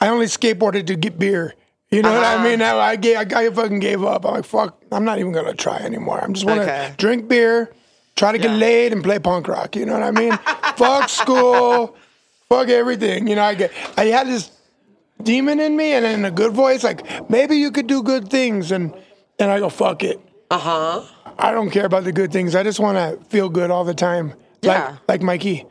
[0.00, 1.54] I only skateboarded to get beer.
[1.90, 2.44] You know what I Uh-huh.
[2.44, 2.62] mean?
[2.62, 4.24] I, I, gave, I, I fucking gave up.
[4.26, 6.18] I'm like, fuck, I'm not even going to try anymore.
[6.20, 6.92] I'm just want to Okay.
[6.96, 7.72] drink beer,
[8.16, 8.56] try to get Yeah.
[8.56, 9.76] laid, and play punk rock.
[9.76, 10.36] You know what I mean?
[10.76, 11.96] fuck school,
[12.48, 13.28] fuck everything.
[13.28, 14.50] You know, I, get, I had this
[15.22, 18.72] demon in me and in a good voice, like, maybe you could do good things.
[18.72, 18.92] And,
[19.38, 20.20] and I go, fuck it.
[20.50, 21.02] Uh huh.
[21.38, 22.54] I don't care about the good things.
[22.56, 24.30] I just want to feel good all the time.
[24.62, 24.96] Like, Yeah.
[25.08, 25.64] like Mikey.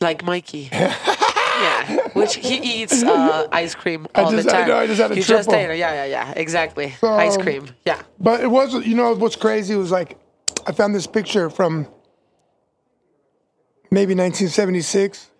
[0.00, 0.70] Like Mikey.
[1.60, 2.08] yeah.
[2.14, 4.68] which he eats uh, ice cream I all just- the I time.
[4.68, 5.78] know, I just had a he just ate it.
[5.78, 6.32] Yeah, yeah, yeah.
[6.36, 6.90] Exactly.
[7.00, 7.66] So, ice cream.
[7.84, 8.02] Yeah.
[8.20, 10.18] But it was, you know, what's crazy was like,
[10.66, 11.86] I found this picture from
[13.90, 15.30] maybe 1976,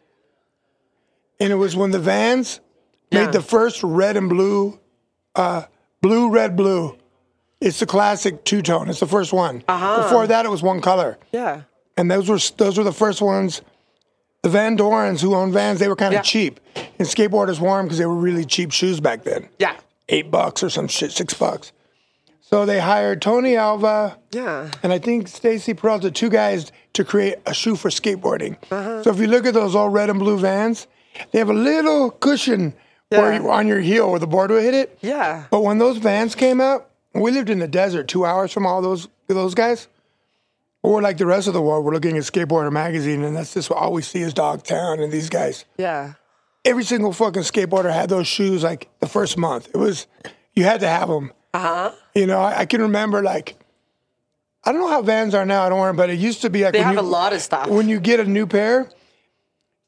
[1.40, 2.60] and it was when the Vans
[3.10, 3.24] Yeah.
[3.24, 4.78] made the first red and blue,
[5.34, 5.64] uh,
[6.00, 6.96] blue, red, blue.
[7.60, 8.88] It's the classic two tone.
[8.88, 9.64] It's the first one.
[9.68, 10.02] Uh-huh.
[10.02, 11.62] Before that, it was one color, Yeah.
[11.96, 13.62] and those were those were the first ones.
[14.46, 16.22] The Van Dorens, who owned Vans, they were kind of Yeah.
[16.22, 16.60] cheap,
[17.00, 19.72] and skateboarders wore them because they were really cheap shoes back then Yeah.
[20.08, 21.72] eight bucks or some shit, six bucks.
[22.42, 24.68] So they hired Tony Alva Yeah.
[24.84, 28.54] and I think Stacy Peralta, two guys to create a shoe for skateboarding.
[28.70, 29.02] Uh-huh.
[29.02, 30.86] So if you look at those old red and blue vans,
[31.32, 32.72] they have a little cushion
[33.08, 34.96] where you, on your heel where the board would hit it.
[35.00, 35.42] Yeah.
[35.50, 38.80] But when those vans came out, we lived in the desert, two hours from all
[38.80, 39.88] those those guys.
[40.86, 43.72] Or like the rest of the world, we're looking at Skateboarder magazine, and that's just
[43.72, 46.12] all we see is Dogtown and these guys Yeah.
[46.64, 49.68] every single fucking skateboarder had those shoes like the first month.
[49.74, 50.06] It was
[50.54, 51.32] you had to have them.
[51.52, 51.92] Uh huh.
[52.14, 53.56] You know, I, I can remember like
[54.64, 55.64] I don't know how Vans are now.
[55.64, 57.32] I don't wear them, but it used to be like They have you, a lot
[57.32, 57.68] of stuff.
[57.68, 58.88] when you get a new pair.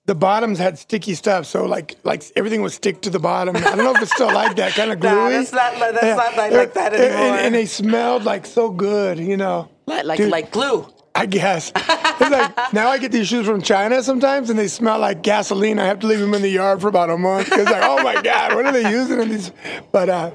[0.07, 3.55] The bottoms had sticky stuff, so like like everything would stick to the bottom.
[3.57, 5.13] I don't know if it's still like that, kind of gluey.
[5.13, 7.39] Nah, that's not like- that's not like- like that And- and- anymore.
[7.39, 9.69] And, they smelled like so good, you know.
[9.89, 10.31] Like like, Dude.
[10.31, 10.87] like glue.
[11.15, 11.73] I guess.
[11.75, 15.79] It's like now I get these shoes from China sometimes, and they smell like gasoline.
[15.81, 17.49] I have to leave them in the yard for about a month.
[17.51, 19.51] It's like, oh my god, what are they using in these?
[19.91, 20.31] But uh,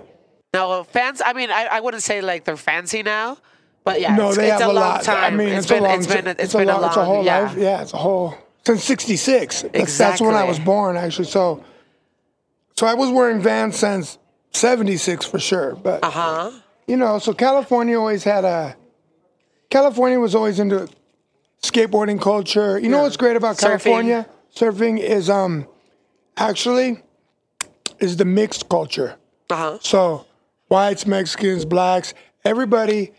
[0.54, 1.22] No, fans.
[1.26, 3.38] I mean, I, I wouldn't say like they're fancy now,
[3.86, 5.04] but yeah, no, it's, they it's have a a long lot.
[5.04, 5.34] time.
[5.34, 5.98] I mean, it's it's, been a long.
[6.00, 7.40] it's been it's a been long, a long it's a whole yeah.
[7.40, 7.58] life.
[7.58, 8.36] Yeah, it's a whole
[8.66, 9.62] since '66.
[9.74, 11.26] That's, that's when I was born, actually.
[11.28, 11.64] So,
[12.76, 14.18] so I was wearing Vans since
[14.52, 15.76] '76 for sure.
[15.76, 16.52] But Uh huh.
[16.88, 18.76] you know, so California always had a.
[19.74, 20.88] California was always into
[21.64, 22.78] skateboarding culture.
[22.78, 23.60] You know what's great about Surfing.
[23.62, 24.30] California?
[24.56, 25.68] Surfing is um
[26.38, 27.02] actually
[28.00, 29.16] is the mixed culture.
[29.50, 29.78] Uh huh.
[29.82, 30.28] So
[30.68, 32.14] whites, Mexicans, blacks,
[32.46, 33.14] everybody.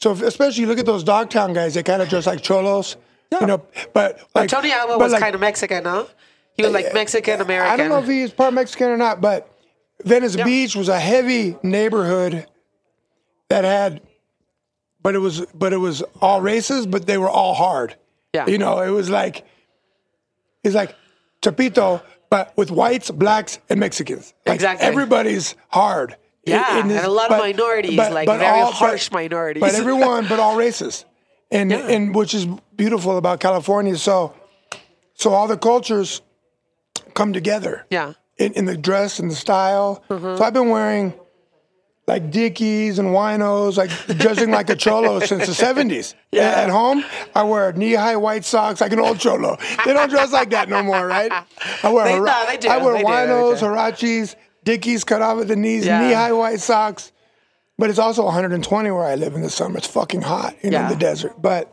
[0.00, 2.96] So if, especially you look at those Dogtown guys, they kind of dress like cholos.
[3.30, 6.06] You know, but like Tony Alva was like, kind of Mexican, huh?
[6.54, 7.70] He was like Mexican American.
[7.70, 9.46] I don't know if he's part Mexican or not, but
[10.02, 10.44] Venice Yeah.
[10.44, 12.46] Beach was a heavy neighborhood
[13.50, 14.00] that had,
[15.08, 17.96] but it was but it was all races, but they were all hard.
[18.34, 18.46] Yeah.
[18.46, 19.46] You know, it was like
[20.62, 20.94] it's like
[21.40, 24.34] Tepito, but with whites, blacks, and Mexicans.
[24.44, 24.86] Like Exactly.
[24.86, 26.16] Everybody's hard.
[26.44, 29.62] Yeah, in this- and a lot of minorities, like very harsh minorities.
[29.62, 31.06] But everyone, but all races,
[31.50, 31.88] and Yeah.
[31.88, 33.96] and which is beautiful about California.
[33.96, 34.34] So,
[35.14, 36.20] so all the cultures
[37.14, 38.12] come together Yeah.
[38.36, 40.04] in, in the dress and the style.
[40.10, 40.36] Mm-hmm.
[40.36, 41.14] So I've been wearing
[42.08, 46.14] like Dickies and winos, like dressing like a cholo since the seventies.
[46.32, 46.48] Yeah.
[46.62, 49.56] At home, I wear knee high white socks like an old cholo.
[49.84, 51.30] They don't dress like that no more, right?
[51.82, 52.68] I wear They- hara- no, they do.
[52.68, 53.60] I wear They winos,
[54.00, 54.38] do.
[54.64, 56.00] Dickies cut off at the knees, Yeah.
[56.00, 57.12] knee high white socks.
[57.78, 59.78] But it's also 120 where I live in the summer.
[59.78, 61.34] It's fucking hot, you know, in the desert.
[61.40, 61.72] But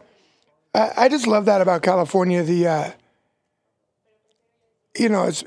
[0.74, 2.44] I, I just love that about California.
[2.44, 2.92] The uh,
[4.98, 5.44] you know, it's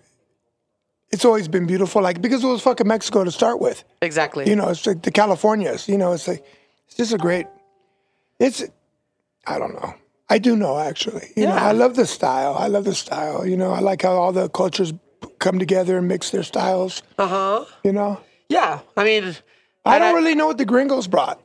[1.11, 3.85] it's always been beautiful, like because it was fucking Mexico to start with.
[4.03, 4.49] Exactly.
[4.49, 5.89] You know, it's like the Californias.
[5.89, 6.45] You know, it's like
[6.87, 7.47] it's just a great.
[8.39, 8.65] It's
[9.47, 9.95] I don't know.
[10.29, 11.29] I do know actually.
[11.37, 11.65] You know, Yeah.
[11.69, 12.55] I love the style.
[12.55, 13.47] I love the style.
[13.47, 14.93] You know, I like how all the cultures
[15.39, 17.03] come together and mix their styles.
[17.19, 17.65] Uh huh.
[17.83, 18.81] You know, Yeah.
[18.97, 19.35] I mean,
[19.85, 21.41] I don't really know what the gringos brought.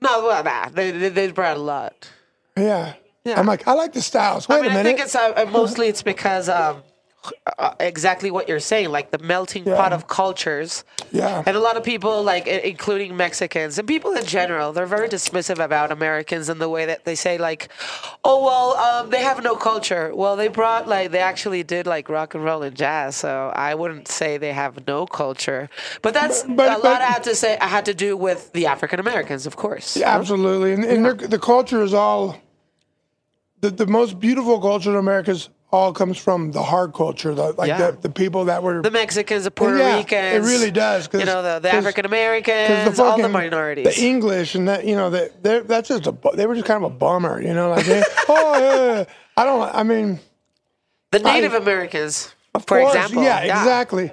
[0.00, 0.68] No, well, nah.
[0.68, 2.10] They, they they brought a lot.
[2.56, 2.94] Yeah.
[3.24, 3.38] Yeah.
[3.40, 4.48] I'm like, I like the styles.
[4.48, 4.88] Wait I mean, a I minute.
[4.88, 6.82] I think it's uh, uh, mostly it's because um,
[7.58, 9.76] uh, exactly what you're saying, like the melting Yeah.
[9.76, 10.84] pot of cultures.
[11.12, 11.42] yeah.
[11.46, 15.58] And a lot of people, like including Mexicans and people in general, they're very dismissive
[15.62, 17.68] about Americans in the way that they say, like,
[18.24, 22.08] "Oh well, um, they have no culture." Well, they brought like they actually did like
[22.08, 25.68] rock and roll and jazz, so I wouldn't say they have no culture.
[26.02, 26.82] But that's But- but- a lot.
[26.82, 29.96] but- I had to say, I had to do with the African Americans, of course.
[29.96, 32.36] Absolutely, and, and their- the culture is all
[33.60, 37.68] the the most beautiful culture in America's all comes from the hard culture, the, like
[37.68, 37.90] Yeah.
[37.90, 41.24] the, the people that were The Mexicans, the Puerto Yeah, Ricans, it really does, you
[41.26, 43.84] know, the, the African Americans, all the minorities.
[43.96, 46.82] the English, and that you know that they're that's just a they were just kind
[46.82, 49.04] of a bummer, you know, like they, oh yeah,
[49.36, 50.18] I don't, I mean,
[51.10, 53.22] The Native Americans, for course, example.
[53.24, 54.10] yeah, exactly.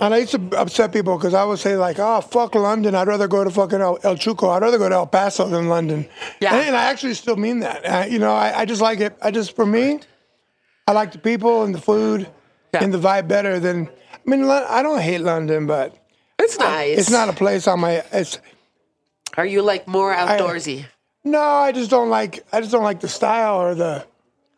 [0.00, 2.96] And I used to upset people because I would say like, "Oh, fuck London!
[2.96, 4.48] I'd rather go to fucking El, El Chuco.
[4.50, 6.08] I'd rather go to El Paso than London."
[6.40, 6.52] Yeah.
[6.52, 7.88] and, and I actually still mean that.
[7.88, 9.16] I, you know, I, I just like it.
[9.22, 10.00] I just for me,
[10.86, 12.28] I like the people and the food
[12.72, 12.84] Yeah.
[12.84, 13.88] and the vibe better than.
[13.88, 15.96] I mean, I don't hate London, but
[16.38, 16.98] It's nice.
[16.98, 18.02] it's not a place on my.
[18.12, 18.38] It's
[19.36, 20.84] Are you like more outdoorsy?
[21.24, 22.44] no, I just don't like.
[22.52, 24.04] I just don't like the style or the.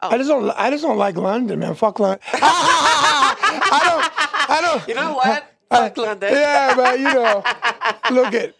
[0.02, 0.10] Oh.
[0.10, 0.50] I just don't.
[0.50, 1.74] I just don't like London, man.
[1.74, 2.20] Fuck London.
[2.32, 2.38] I
[3.72, 4.50] I don't.
[4.50, 4.88] I don't.
[4.88, 5.44] You know what?
[5.70, 6.32] Fuck London.
[6.32, 7.42] Yeah, but you know,
[8.10, 8.54] look at.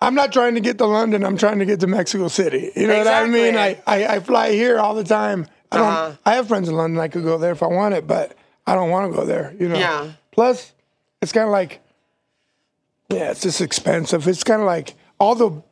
[0.00, 1.24] I'm not trying to get to London.
[1.24, 2.70] I'm trying to get to Mexico City.
[2.76, 3.56] You know what I mean?
[3.56, 5.46] I, I, I fly here all the time.
[5.76, 5.92] I don't.
[5.92, 6.16] Uh-huh.
[6.24, 6.98] I have friends in London.
[7.00, 8.36] I could go there if I wanted, but
[8.66, 9.54] I don't want to go there.
[9.58, 9.78] You know.
[9.78, 10.12] Yeah.
[10.32, 10.72] Plus,
[11.22, 11.80] it's kind of like.
[13.08, 14.26] Yeah, it's just expensive.
[14.26, 15.62] It's kind of like all the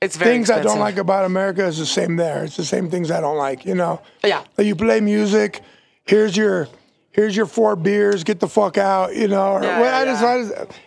[0.00, 2.44] It's very things I don't like about America is the same there.
[2.44, 3.64] It's the same things I don't like.
[3.64, 4.00] You know.
[4.24, 4.44] Yeah.
[4.56, 5.62] Like, You play music.
[6.04, 6.68] Here's your.
[7.10, 8.22] Here's your four beers.
[8.22, 9.16] Get the fuck out.
[9.16, 9.54] You know.
[9.54, 10.22] Or, Yeah, well, I just.
[10.22, 10.78] I just.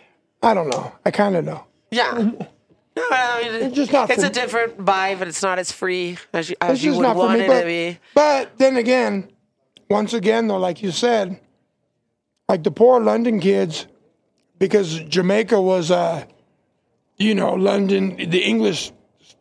[0.42, 0.92] I don't know.
[1.04, 1.64] I kind of know.
[1.90, 2.30] Yeah.
[2.94, 4.32] No, I mean, It's just not It's a me.
[4.32, 7.44] different vibe, and it's not as free as you, as you would want me.
[7.44, 7.98] it But, to be.
[8.14, 9.28] but then again,
[9.88, 11.40] once again, though, like you said,
[12.48, 13.86] like the poor London kids,
[14.58, 16.24] because Jamaica was, uh,
[17.16, 18.92] you know, London, the English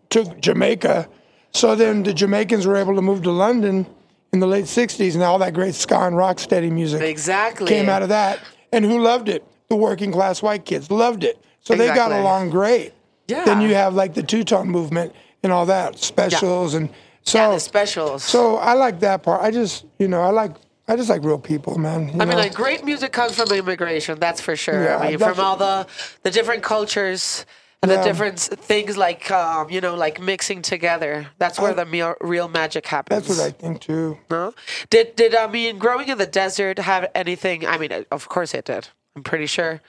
[0.10, 1.10] took Jamaica.
[1.52, 3.86] So then the Jamaicans were able to move to London
[4.32, 7.68] in the late 60s, and all that great ska and rock steady music Exactly.
[7.68, 8.40] came out of that.
[8.72, 9.44] And who loved it?
[9.68, 11.38] The working class white kids loved it.
[11.60, 12.94] So they got along great.
[13.32, 13.46] Yeah.
[13.46, 15.14] Then you have like the two tone movement
[15.44, 16.90] and all that, specials and
[17.24, 18.24] so Yeah, the specials.
[18.24, 19.42] so I like that part.
[19.42, 20.52] I just, you know, I like,
[20.88, 22.10] I just like real people, man.
[22.22, 24.20] I mean, like great music comes from immigration.
[24.20, 24.84] That's for sure.
[24.84, 25.88] Yeah, I mean, from all the
[26.24, 27.46] the different cultures
[27.82, 31.28] and the different things like um, you know, like mixing together.
[31.38, 33.28] That's where the me- real magic happens.
[33.28, 34.18] that's what I think too.
[34.30, 34.54] No?
[34.90, 37.66] Did did I mean growing in the desert have anything?
[37.66, 38.90] I mean, of course it did.
[39.16, 39.82] I'm pretty sure.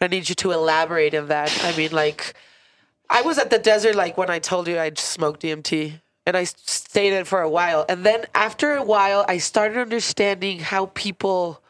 [0.00, 1.50] I need you to elaborate on that.
[1.64, 2.34] I mean, like,
[3.10, 6.44] I was at the desert like when I told you I smoked DMT, and I
[6.44, 11.60] stayed in for a while, and then after a while, I started understanding how people.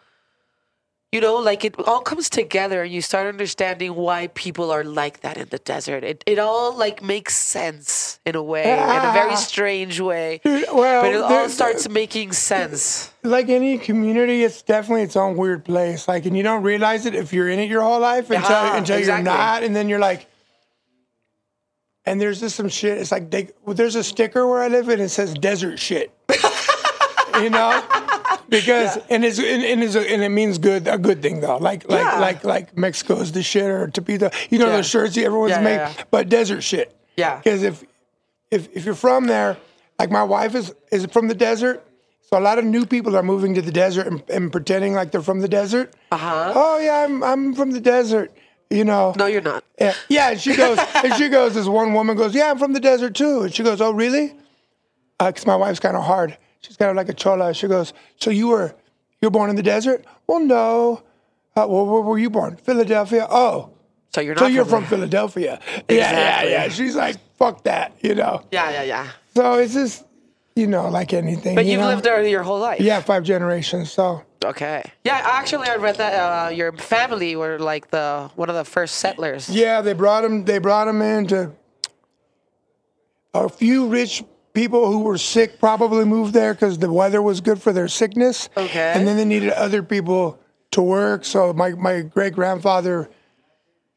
[1.12, 5.20] You know, like it all comes together, and you start understanding why people are like
[5.20, 6.02] that in the desert.
[6.02, 9.36] It it all like makes sense in a way, in a very ah.
[9.36, 10.40] strange way.
[10.44, 13.12] Well, But it all starts making sense.
[13.22, 16.08] like any community, it's definitely its own weird place.
[16.08, 18.98] Like, and you don't realize it if you're in it your whole life until, until
[18.98, 19.04] exactly.
[19.06, 20.26] you're not, and then you're like.
[22.06, 22.98] And there's just some shit.
[22.98, 26.12] It's like they, there's a sticker where I live, and it says "desert shit."
[27.40, 27.82] you know,
[28.48, 31.56] because and it's and, and, it's a, and it means good, a good thing though.
[31.56, 32.18] Like like Yeah.
[32.20, 34.32] like like Mexico is the shit or Tepito.
[34.50, 34.76] You know Yeah.
[34.76, 36.04] those shirts everyone's Yeah, yeah, yeah.
[36.10, 36.94] but desert shit.
[37.16, 37.36] Yeah.
[37.38, 37.82] Because if
[38.50, 39.56] if if you're from there,
[39.98, 41.82] like my wife is is from the desert,
[42.20, 45.10] so a lot of new people are moving to the desert and, and pretending like
[45.10, 45.94] they're from the desert.
[46.12, 46.52] Uh Uh-huh.
[46.54, 48.30] Oh yeah, I'm I'm from the desert.
[48.70, 49.14] You know.
[49.16, 49.62] No, you're not.
[49.80, 50.30] Yeah, yeah.
[50.30, 51.54] And she goes, and she goes.
[51.54, 54.34] This one woman goes, "Yeah, I'm from the desert too." And she goes, "Oh, really?"
[55.18, 56.36] Because my wife's kind of hard.
[56.60, 57.54] She's kind of like a chola.
[57.54, 58.74] She goes, "So you were
[59.20, 61.02] you were born in the desert?" Well, no.
[61.56, 62.56] Uh, well, where were you born?
[62.56, 63.26] Philadelphia.
[63.30, 63.70] Oh,
[64.12, 64.40] So you're not.
[64.40, 65.60] so you're from, from Philadelphia?
[65.88, 65.96] Exactly.
[65.98, 66.68] Yeah, yeah, yeah.
[66.68, 68.42] She's like, "Fuck that," you know.
[68.50, 69.08] Yeah, yeah, yeah.
[69.36, 70.04] So it's just,
[70.56, 71.54] you know, like anything.
[71.54, 71.88] But you you've know?
[71.88, 72.80] lived there your whole life.
[72.80, 73.90] Yeah, five generations.
[73.90, 74.82] So Okay.
[75.04, 78.96] Yeah, actually, I read that uh, your family were like the one of the first
[78.96, 79.48] settlers.
[79.48, 80.44] yeah, they brought them.
[80.44, 81.52] They brought him into
[83.32, 85.58] a few rich people who were sick.
[85.58, 88.48] Probably moved there because the weather was good for their sickness.
[88.56, 88.92] Okay.
[88.94, 90.38] And then they needed other people
[90.72, 91.24] to work.
[91.24, 93.10] So my my great grandfather,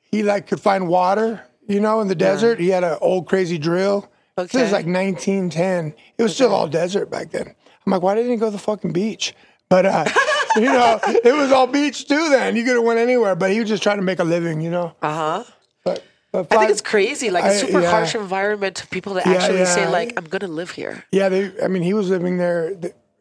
[0.01, 1.43] he like could find water.
[1.67, 4.09] You know, in the desert, he had an old crazy drill.
[4.37, 4.65] This Okay.
[4.65, 5.93] is like 1910.
[6.17, 7.53] It was still all desert back then.
[7.85, 9.33] I'm like, why didn't he go to the fucking beach?
[9.69, 10.05] But uh,
[10.55, 12.29] you know, it was all beach too.
[12.29, 13.35] Then you could have went anywhere.
[13.35, 14.61] But he was just trying to make a living.
[14.61, 14.95] You know.
[15.01, 15.43] Uh huh.
[15.83, 17.89] But, but I think it's crazy, like a I- super yeah.
[17.89, 21.51] harsh environment to people that Yeah, actually say like, "I'm gonna live here." Yeah, they.
[21.63, 22.73] I mean, he was living there,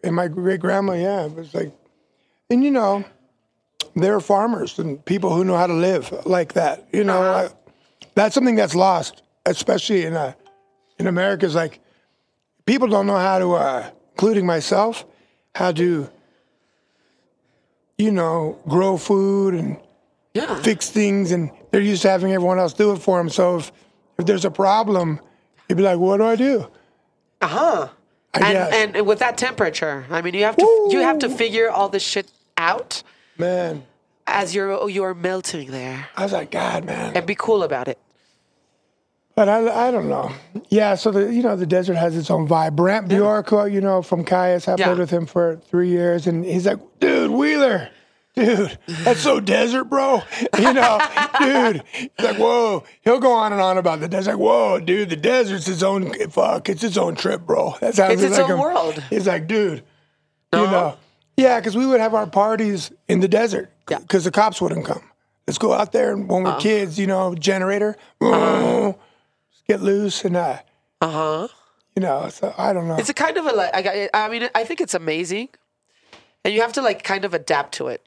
[0.05, 0.93] and my great grandma.
[0.95, 1.73] Yeah, it was like,
[2.51, 3.05] and you know,
[3.95, 6.87] they're farmers and people who know how to live like that.
[6.93, 7.43] You know, Uh-huh.
[7.45, 7.53] like,
[8.17, 10.33] that's something that's lost, especially in uh,
[10.99, 11.47] in America.
[11.47, 11.81] Is like
[12.65, 15.05] people don't know how to, uh, including myself,
[15.55, 16.09] how to,
[17.99, 19.79] you know, grow food and
[20.35, 20.61] Yeah.
[20.63, 23.29] fix things, and they're used to having everyone else do it for them.
[23.31, 23.73] So if
[24.19, 25.21] if there's a problem,
[25.69, 26.67] you'd be like, "What do I do?"
[27.41, 27.89] Uh huh.
[28.35, 31.89] And and with that temperature, I mean, you have to you have to figure all
[31.89, 33.03] this shit out
[33.39, 33.85] Man,
[34.27, 37.17] as you're you're melting there, I was like, God, man.
[37.17, 37.99] and be cool about it.
[39.37, 40.33] But I, I don't know.
[40.71, 42.75] Yeah, so the you know the desert has its own vibe.
[42.75, 44.87] Brant Bjork, who, you know from Kyuss, I Yeah.
[44.87, 47.91] played with him for three years, and he's like, dude, Wheeler,
[48.35, 50.23] dude, that's so desert, bro.
[50.59, 50.99] You know,
[51.39, 51.83] dude.
[51.93, 52.85] He's like, whoa.
[53.03, 54.33] He'll go on and on about the desert.
[54.33, 56.71] Like, whoa, dude, the desert's its own fuck.
[56.71, 57.75] It's its own trip, bro.
[57.81, 59.03] That sounds It's its like own a- world.
[59.11, 59.83] He's like, dude,
[60.55, 60.71] you uh-huh.
[60.71, 60.97] know,
[61.37, 63.99] yeah, because we would have our parties in the desert Yeah.
[63.99, 65.03] because the cops wouldn't come.
[65.47, 66.61] Let's go out there and when we're uh-huh.
[66.61, 68.95] kids, you know, generator, uh-huh.
[69.69, 70.59] Get loose and uh,
[71.01, 71.49] Uh huh.
[71.95, 72.29] you know.
[72.29, 72.97] So I don't know.
[72.97, 73.87] It's a kind of a like.
[73.87, 75.49] I, I mean, I think it's amazing,
[76.45, 78.03] and you have to like kind of adapt to it.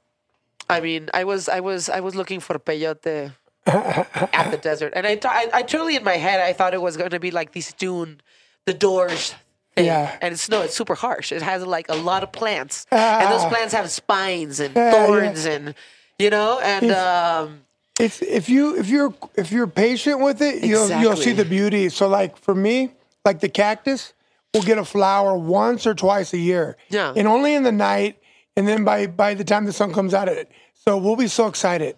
[0.69, 3.33] I mean, I was I was I was looking for peyote
[3.65, 6.81] at the desert, and I, th- I I totally in my head I thought it
[6.81, 8.21] was going to be like this dune,
[8.65, 9.35] the doors.
[9.75, 9.85] Thing.
[9.85, 10.17] Yeah.
[10.21, 11.31] and it's no, it's super harsh.
[11.31, 13.49] It has like a lot of plants, and those Ah.
[13.49, 15.05] plants have spines and Yeah, yeah.
[15.05, 15.75] thorns, and
[16.17, 17.61] you know, and um,
[17.99, 21.89] It's if you if you're if you're patient with it, you'll you'll see the beauty.
[21.89, 22.93] So like for me,
[23.25, 24.13] like the cactus
[24.53, 26.77] will get a flower once or twice a year.
[26.89, 27.13] Yeah.
[27.15, 28.17] And only in the night
[28.55, 30.49] and then by by the time the sun comes out of it.
[30.73, 31.97] So we'll be so excited.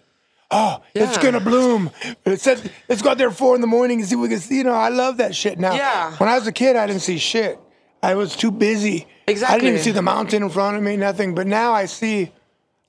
[0.50, 1.92] Oh, it's gonna bloom.
[2.26, 4.30] It said let's go out there at four in the morning and see what we
[4.30, 4.58] can see.
[4.58, 5.76] You know, I love that shit now.
[5.76, 6.16] Yeah.
[6.18, 7.60] When I was a kid I didn't see shit.
[8.04, 9.08] I was too busy.
[9.28, 9.56] Exactly.
[9.56, 11.36] I didn't even see the mountain in front of me, nothing.
[11.36, 12.32] But now I see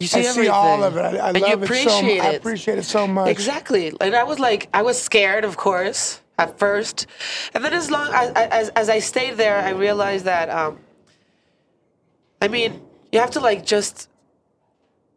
[0.03, 0.51] you see I see everything.
[0.53, 1.01] all of it.
[1.01, 3.29] I, I and you love it so appreciate I appreciate it so much.
[3.29, 3.93] Exactly.
[4.01, 7.07] And I was like, I was scared, of course, at first,
[7.55, 10.51] and then as long as as, as I stayed there, I realized that.
[10.51, 10.79] Um,
[12.41, 12.81] I mean,
[13.13, 14.09] you have to like just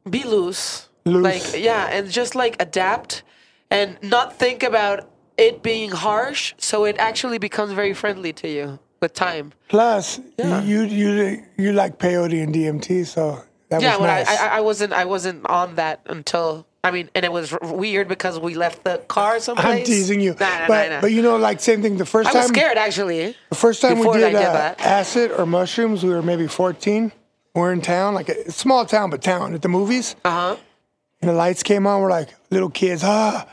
[0.10, 1.24] be loose, Loose.
[1.24, 3.24] like yeah, and just like adapt,
[3.71, 6.54] and not think about it being harsh.
[6.58, 9.54] So it actually becomes very friendly to you with time.
[9.69, 10.62] Plus, Yeah.
[10.62, 14.28] you you you like peyote and DMT, so that Yeah, was well, nice.
[14.30, 16.65] I, I I wasn't I wasn't on that until.
[16.84, 19.65] I mean, and it was r- weird because we left the car someplace.
[19.80, 21.97] I'm teasing you, Nah, nah, but nah, but you know, like same thing.
[21.97, 23.36] The first I time, I was scared actually.
[23.49, 27.12] the first time we did, did uh, acid or mushrooms, we were maybe 14.
[27.56, 30.56] We're in town, like a small town, but town at the movies, Uh huh.
[31.21, 32.01] and the lights came on.
[32.01, 33.47] We're like little kids, ah,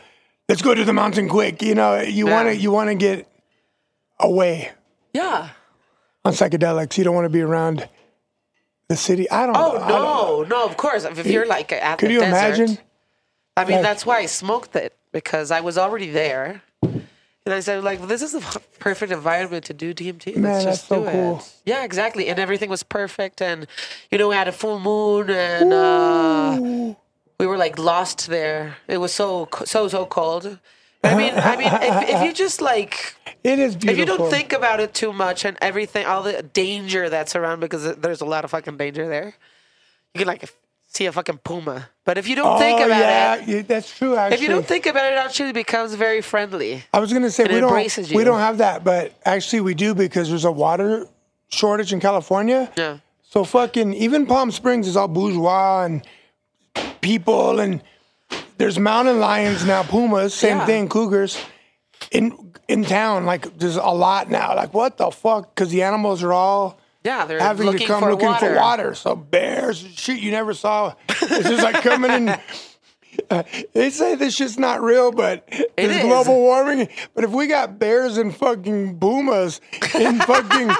[0.51, 1.63] let's go to the mountain quick.
[1.63, 3.27] You know, you want to you want to get
[4.21, 4.73] away
[5.15, 5.49] Yeah.
[6.25, 6.99] on psychedelics.
[6.99, 7.89] You don't want to be around
[8.93, 9.25] the city.
[9.31, 9.57] I don't.
[9.57, 10.43] Oh I don't know.
[10.43, 10.61] no, no.
[10.71, 12.79] Of course, if you're like at Could the you desert, imagine?
[13.57, 16.63] I mean, Like- that's why I smoked it because I was already there,
[17.45, 20.37] and I said, like, this is the perfect environment to do DMT.
[20.37, 21.37] Man, Let's that's just so do cool.
[21.39, 21.53] it.
[21.67, 22.25] Yeah, exactly.
[22.31, 23.67] And everything was perfect, and
[24.11, 26.95] you know, we had a full moon, and uh,
[27.39, 28.77] we were like lost there.
[28.89, 30.59] It was so so so cold.
[31.05, 33.91] I mean, I mean, if, if you just like It is beautiful.
[33.91, 37.61] if you don't think about it too much and everything, all the danger that's around,
[37.61, 39.35] because there's a lot of fucking danger there,
[40.15, 40.49] you can like
[40.87, 41.89] see a fucking puma.
[42.05, 44.15] But if you don't oh, think about yeah, it, yeah, that's true.
[44.15, 46.85] Actually, if you don't think about it, it actually becomes very friendly.
[46.93, 50.29] I was gonna say we don't we don't have that, but actually we do because
[50.29, 51.09] there's a water
[51.49, 52.71] shortage in California.
[52.77, 52.99] Yeah.
[53.23, 56.07] So fucking even Palm Springs is all bourgeois and
[57.01, 57.83] people and
[58.63, 60.67] there's mountain lions now, pumas, same Yeah.
[60.67, 61.37] thing, cougars
[62.13, 63.27] in in town.
[63.27, 64.55] Like there's a lot now.
[64.55, 65.53] Like what the fuck?
[65.53, 68.55] Because the animals are all Yeah, they're having to come for looking water.
[68.55, 68.95] for water.
[68.95, 70.95] So bears, shit you never saw.
[71.09, 72.39] It's just like coming in.
[73.29, 73.43] Uh,
[73.75, 75.47] they say this shit's not real, but
[75.77, 76.03] there's is.
[76.03, 76.89] global warming.
[77.15, 79.61] But if we got bears and fucking pumas
[79.95, 80.71] in fucking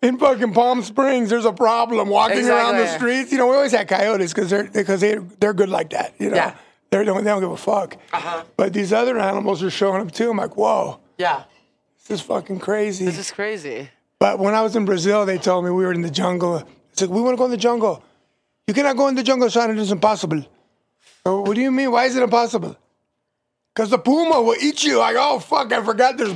[0.00, 3.32] in fucking Palm Springs, there's a problem walking around the streets.
[3.32, 6.14] You know, we always had coyotes because they're because they they're good like that.
[6.18, 6.54] You know, Yeah.
[6.98, 7.96] They don't they don't give a fuck.
[8.12, 8.44] Uh-huh.
[8.56, 10.30] But these other animals are showing up too.
[10.30, 11.44] I'm like, whoa, Yeah,
[12.06, 13.04] this is fucking crazy.
[13.04, 13.88] this is crazy.
[14.18, 16.62] But when I was in Brazil, they told me we were in the jungle.
[16.92, 18.02] It's like, we want to go in the jungle.
[18.66, 19.70] You cannot go in the jungle, Sean.
[19.70, 20.44] It is impossible.
[21.26, 21.90] Oh, what do you mean?
[21.90, 22.76] Why is it impossible?
[23.74, 24.98] Because the puma will eat you.
[24.98, 26.32] Like, oh, fuck, I forgot there's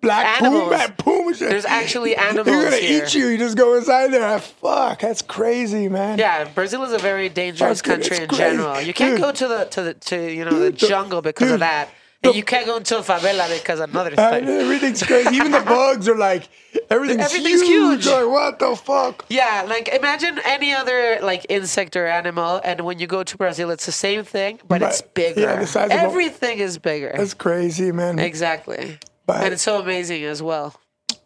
[0.00, 0.68] black Animals.
[0.70, 0.94] puma.
[0.96, 1.48] Puma shit.
[1.50, 2.46] There's actually animals.
[2.46, 3.04] They're going to here.
[3.04, 3.26] eat you.
[3.26, 4.24] You just go inside there.
[4.24, 6.18] Ah, Fuck, that's crazy, man.
[6.18, 8.42] Yeah, Brazil is a very dangerous Fucking- country in crazy.
[8.42, 8.80] general.
[8.80, 9.20] You can't Dude.
[9.20, 11.88] go to the to the to you know the the- jungle because of that,
[12.32, 14.48] the- you can't go into a favela because another Uh, thing.
[14.48, 15.34] everything's crazy.
[15.36, 16.48] Even the bugs are like,
[16.90, 18.04] everything's, Everything's huge.
[18.04, 18.06] huge.
[18.06, 19.24] Like, what the fuck?
[19.28, 23.70] Yeah, like imagine any other like insect or animal, and when you go to Brazil,
[23.70, 25.40] it's the same thing, but, But, it's bigger.
[25.40, 27.12] yeah, the size Everything is bigger.
[27.16, 28.18] That's crazy, man.
[28.18, 30.74] exactly, But- and it's so amazing as well.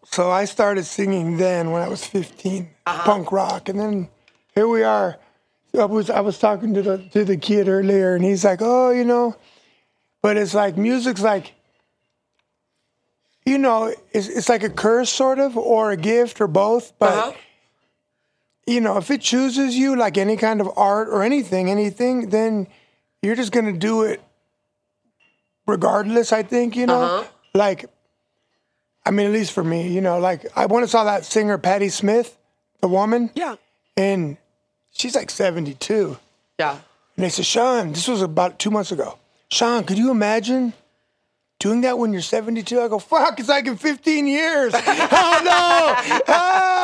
[0.04, 3.02] So I started singing then when I was 15, Uh-huh.
[3.04, 4.08] punk rock, and then
[4.56, 5.18] here we are.
[5.78, 8.90] I was I was talking to the to the kid earlier, and he's like, "Oh,
[8.90, 9.36] you know,"
[10.22, 11.54] but it's like music's like,
[13.46, 16.92] you know, it's it's like a curse sort of, or a gift, or both.
[16.98, 17.32] But Uh-huh.
[18.66, 22.66] you know, if it chooses you, like any kind of art or anything, anything, then
[23.22, 24.20] you're just gonna do it
[25.66, 26.32] regardless.
[26.32, 27.24] I think you know, Uh-huh.
[27.54, 27.86] like.
[29.06, 31.88] I mean, at least for me, you know, like I and saw that singer Patti
[31.88, 32.36] Smith,
[32.82, 33.56] the woman, Yeah,
[33.96, 34.36] and
[34.92, 36.18] she's like 72.
[36.58, 36.72] yeah.
[37.16, 39.16] And they said, Sean, this was about two months ago.
[39.50, 40.72] Sean, could you imagine
[41.58, 42.80] doing that when you're 72?
[42.80, 44.72] I go, fuck, it's like in 15 years.
[44.76, 46.20] oh no!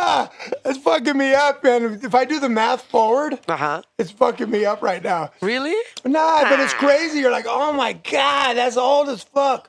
[0.09, 0.31] Ah,
[0.65, 1.99] it's fucking me up, man.
[2.03, 3.83] If I do the math forward, Uh huh.
[3.99, 5.31] it's fucking me up right now.
[5.43, 5.75] Really?
[6.05, 7.19] Nah, but it's crazy.
[7.19, 9.69] You're like, oh my God, that's old as fuck.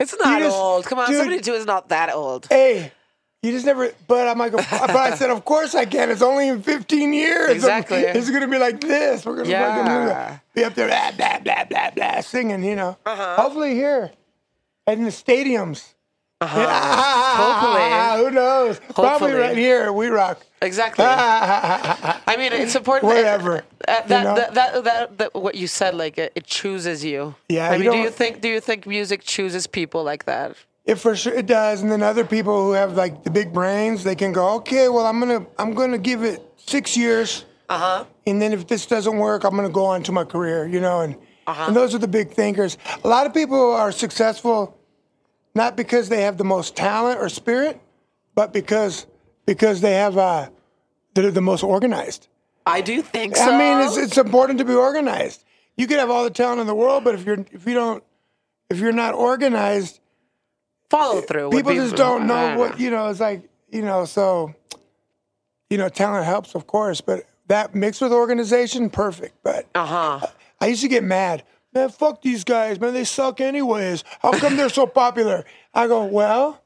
[0.00, 0.84] It's not just- old.
[0.84, 1.16] Come on, dude.
[1.18, 2.46] seventy-two is not that old.
[2.50, 2.92] Hey,
[3.42, 3.90] You just never.
[4.06, 6.10] But I'm like, but I said, of course I can.
[6.10, 7.50] It's only in 15 years.
[7.50, 7.98] Exactly.
[7.98, 9.26] It's gonna be like this.
[9.26, 10.26] We're gonna Yeah.
[10.26, 12.62] fucking be up there, blah blah blah blah blah, singing.
[12.62, 12.96] You know.
[13.04, 13.36] Uh-huh.
[13.42, 14.12] Hopefully here,
[14.86, 15.94] and in the stadiums.
[16.40, 16.58] Uh-huh.
[17.36, 18.24] Hopefully.
[18.24, 18.80] Who knows?
[18.80, 19.32] Probably Hopefully.
[19.34, 19.92] right here.
[19.92, 20.40] We rock.
[20.60, 21.04] Exactly.
[21.08, 23.12] I mean, it's important.
[23.12, 24.34] Whatever, That, you that, know?
[24.36, 27.34] that, that, that, that- what you said, like it, it chooses you.
[27.48, 30.24] Yeah, I you mean, do don't- you think do you think music chooses people like
[30.26, 30.56] that?
[30.84, 34.02] It for sure it does, and then other people who have like the big brains,
[34.02, 38.04] they can go, okay, well, I'm gonna I'm gonna give it six years, Uh huh.
[38.26, 41.00] and then if this doesn't work, I'm gonna go on to my career, you know,
[41.00, 41.14] and
[41.46, 41.64] Uh-huh.
[41.68, 42.78] and those are the big thinkers.
[43.04, 44.76] A lot of people are successful,
[45.54, 47.80] not because they have the most talent or spirit,
[48.34, 49.06] but because
[49.46, 50.48] because they have uh,
[51.14, 52.26] they're the most organized.
[52.66, 53.44] I do think so.
[53.44, 55.44] I mean, it's it's important to be organized.
[55.76, 58.02] You could have all the talent in the world, but if you're if you don't
[58.68, 60.00] if you're not organized,
[60.92, 61.50] follow through.
[61.50, 63.08] people be- just don't I know what you know.
[63.08, 64.54] It's like you know, so
[65.70, 69.34] you know, talent helps, of course, but that mixed with organization, perfect.
[69.42, 70.26] But Uh huh.
[70.60, 71.42] I used to get mad.
[71.74, 72.92] Man, fuck these guys, man.
[72.92, 74.04] They suck anyways.
[74.20, 75.44] How come they're so popular?
[75.72, 76.60] I go, well,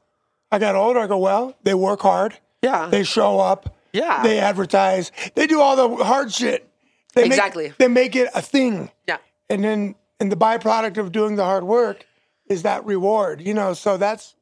[0.51, 0.99] I got older.
[0.99, 2.37] I go, well, they work hard.
[2.61, 2.87] Yeah.
[2.91, 3.73] They show up.
[3.93, 4.21] Yeah.
[4.23, 5.11] They advertise.
[5.35, 6.67] They do all the hard shit.
[7.15, 7.73] They make- Exactly.
[7.77, 8.91] they make it a thing.
[9.07, 9.17] yeah.
[9.49, 12.05] And then, and the byproduct of doing the hard work
[12.49, 13.73] is that reward, you know?
[13.73, 14.35] So that's,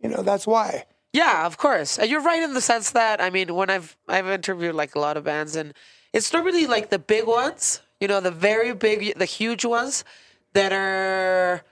[0.00, 0.86] you know, that's why.
[1.12, 1.98] Yeah, of course.
[1.98, 5.16] You're right in the sense that I mean, when I've I've interviewed like a lot
[5.16, 5.74] of bands, and
[6.12, 10.04] it's normally like the big ones, you know, the very big, the huge ones
[10.52, 11.62] that are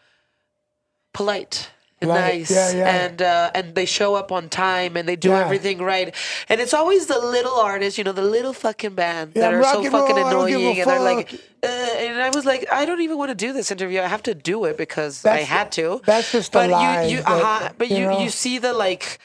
[1.13, 1.71] polite
[2.01, 3.05] and nice, yeah, yeah.
[3.05, 5.45] and uh, and they show up on time and they do Yeah.
[5.45, 6.15] everything right.
[6.49, 9.83] And it's always the little artists, you know, the little fucking band that are so
[9.83, 11.35] fucking roll, I don't give a annoying, and they're like.
[11.61, 14.01] Uh, and I was like, I don't even want to do this interview.
[14.01, 16.01] I have to do it because I had to.
[16.07, 18.21] that's just the but you, you, that- uh-huh, but you you, know?
[18.21, 19.19] you see the like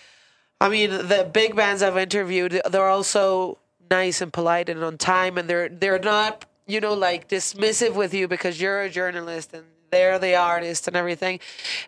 [0.59, 3.59] I mean, the big bands I've interviewed, they're also
[3.91, 8.15] nice and polite and on time, and they're they're not, you know, like dismissive with
[8.15, 11.39] you because you're a journalist and they're the artist and everything.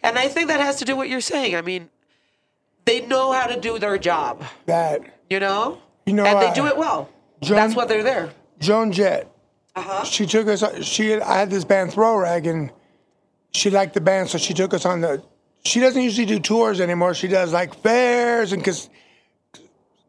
[0.03, 1.55] And I think that has to do with what you're saying.
[1.55, 1.89] I mean,
[2.85, 6.53] they know how to do their job, That you know, You know, and they uh,
[6.53, 7.09] do it well.
[7.41, 8.29] Joan- That's what they're there.
[8.59, 9.27] Joan Jett,
[9.75, 10.03] Uh-huh.
[10.05, 12.71] she took us, she, had, I had this band Throw Rag and
[13.51, 14.29] she liked the band.
[14.29, 15.23] So she took us on the,
[15.65, 17.13] she doesn't usually do tours anymore.
[17.15, 18.89] She does like fairs and cas-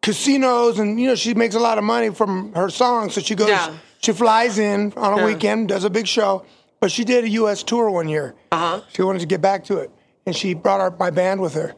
[0.03, 3.15] casinos and, you know, she makes a lot of money from her songs.
[3.15, 3.75] So she goes, Yeah.
[4.03, 5.25] she flies in on a Yeah.
[5.27, 6.45] weekend, does a big show.
[6.81, 7.63] But she did a U.S.
[7.63, 8.35] tour one year.
[8.53, 8.83] Uh-huh.
[8.93, 9.91] She wanted to get back to it.
[10.27, 11.75] And she brought our, my band with her.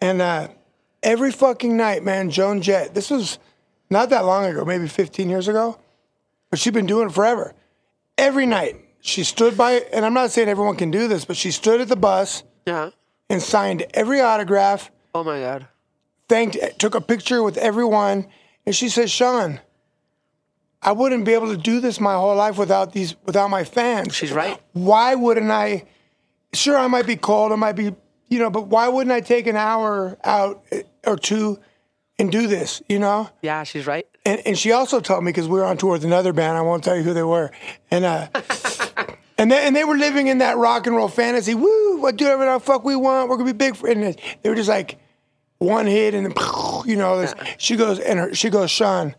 [0.00, 0.48] And uh,
[1.02, 3.38] every fucking night, man, Joan Jett, this was
[3.90, 5.78] not that long ago, maybe 15 years ago,
[6.50, 7.54] but she's been doing it forever.
[8.18, 11.50] Every night, she stood by, and I'm not saying everyone can do this, but she
[11.50, 12.90] stood at the bus Yeah.
[13.28, 15.68] and signed every autograph, Oh my god.
[16.28, 18.26] thanked, took a picture with everyone,
[18.66, 19.60] and she said, Sean,
[20.84, 24.14] I wouldn't be able to do this my whole life without these, without my fans.
[24.14, 24.60] She's right.
[24.72, 25.84] Why wouldn't I?
[26.52, 27.94] Sure, I might be cold, I might be,
[28.28, 31.58] you know, but why wouldn't I take an hour out eh, or two
[32.18, 33.28] and do this, you know?
[33.42, 34.06] Yeah, she's right.
[34.24, 36.56] And, and she also told me because we were on tour with another band.
[36.56, 37.50] I won't tell you who they were.
[37.90, 38.28] And uh,
[39.38, 41.54] and they, and they were living in that rock and roll fantasy.
[41.54, 41.98] Woo!
[41.98, 43.28] What do whatever the fuck we want?
[43.28, 43.76] We're gonna be big.
[43.76, 44.98] For, and they were just like
[45.58, 46.32] one hit, and then
[46.86, 47.20] you know.
[47.20, 49.14] This, she goes and her, she goes, Sean.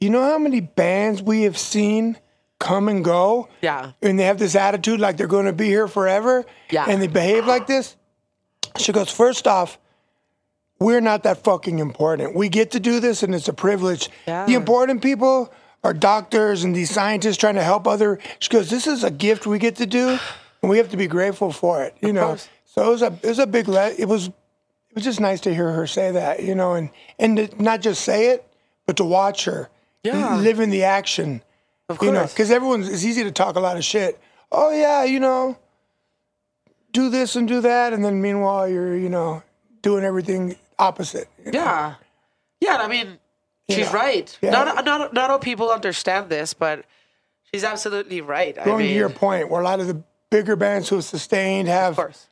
[0.00, 2.16] You know how many bands we have seen
[2.58, 3.48] come and go?
[3.60, 3.92] Yeah.
[4.00, 6.46] And they have this attitude like they're going to be here forever.
[6.70, 6.86] Yeah.
[6.88, 7.96] And they behave like this.
[8.78, 9.78] She goes, first off,
[10.78, 12.34] we're not that fucking important.
[12.34, 14.08] We get to do this and it's a privilege.
[14.26, 14.46] Yeah.
[14.46, 15.52] The important people
[15.84, 18.18] are doctors and these scientists trying to help other.
[18.38, 20.18] She goes, this is a gift we get to do
[20.62, 22.28] and we have to be grateful for it, you know?
[22.28, 22.48] course.
[22.64, 25.40] So it was a, it was a big, le- it was, it was just nice
[25.42, 28.46] to hear her say that, you know, and, and to not just say it,
[28.86, 29.68] but to watch her
[30.04, 30.36] Yeah.
[30.36, 31.42] live in the action.
[31.88, 34.18] Of You know, because everyone's, it's easy to talk a lot of shit.
[34.52, 35.58] Oh yeah, you know,
[36.92, 37.92] do this and do that.
[37.92, 39.42] And then meanwhile, you're, you know,
[39.82, 41.28] doing everything opposite.
[41.44, 41.58] you know?
[41.58, 41.94] Yeah.
[42.60, 43.18] Yeah, I mean,
[43.68, 43.96] she's Yeah.
[43.96, 44.38] right.
[44.42, 44.50] Yeah.
[44.50, 46.84] Not, not not all people understand this, but
[47.52, 48.56] she's absolutely right.
[48.58, 51.04] I Going mean, to your point, where a lot of the bigger bands who have
[51.04, 52.26] sustained have, of course.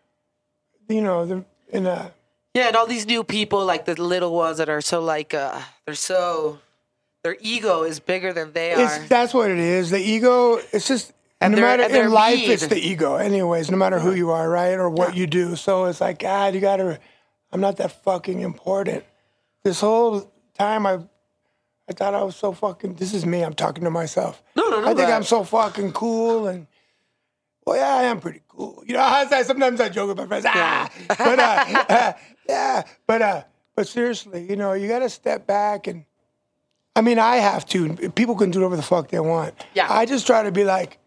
[0.89, 2.13] you know, the, in a,
[2.55, 5.61] Yeah, and all these new people, like the little ones that are so like, uh,
[5.87, 6.59] they're so,
[7.23, 8.81] their ego is bigger than they are.
[8.97, 9.91] it's, that's what it is.
[9.91, 13.99] The ego, it's just, And no matter in life, it's the ego, anyways, no matter
[13.99, 14.75] who you are, right?
[14.75, 15.57] Or what you do.
[15.57, 16.99] So it's like, God, you got to,
[17.53, 19.05] I'm not that fucking important.
[19.65, 21.01] This whole time I,
[21.89, 24.43] I thought I was so fucking, this is me, I'm talking to myself.
[24.55, 26.67] No, no, no, I think that- I'm so fucking cool and,
[27.67, 28.83] well, yeah, I am pretty cool.
[28.87, 32.13] You know, I, sometimes I joke with my friends, ah, but uh, uh,
[32.49, 33.43] yeah, but uh,
[33.77, 36.05] But seriously, you know, you got to step back and.
[36.99, 37.95] I mean, I have to.
[38.11, 39.55] People can do whatever the fuck they want.
[39.73, 39.87] Yeah.
[39.89, 40.99] I just try to be like,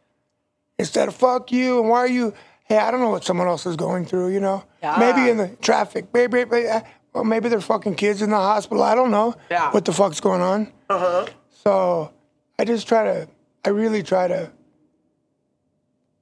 [0.80, 2.34] instead of fuck you and why are you?
[2.64, 4.30] Hey, I don't know what someone else is going through.
[4.30, 4.96] You know, Yeah.
[4.98, 6.80] maybe in the traffic, maybe, maybe uh,
[7.14, 8.82] well, maybe their fucking kids in the hospital.
[8.84, 9.70] I don't know Yeah.
[9.72, 10.72] what the fuck's going on.
[10.90, 11.26] Uh huh.
[11.66, 12.14] So
[12.58, 13.28] I just try to.
[13.66, 14.50] I really try to.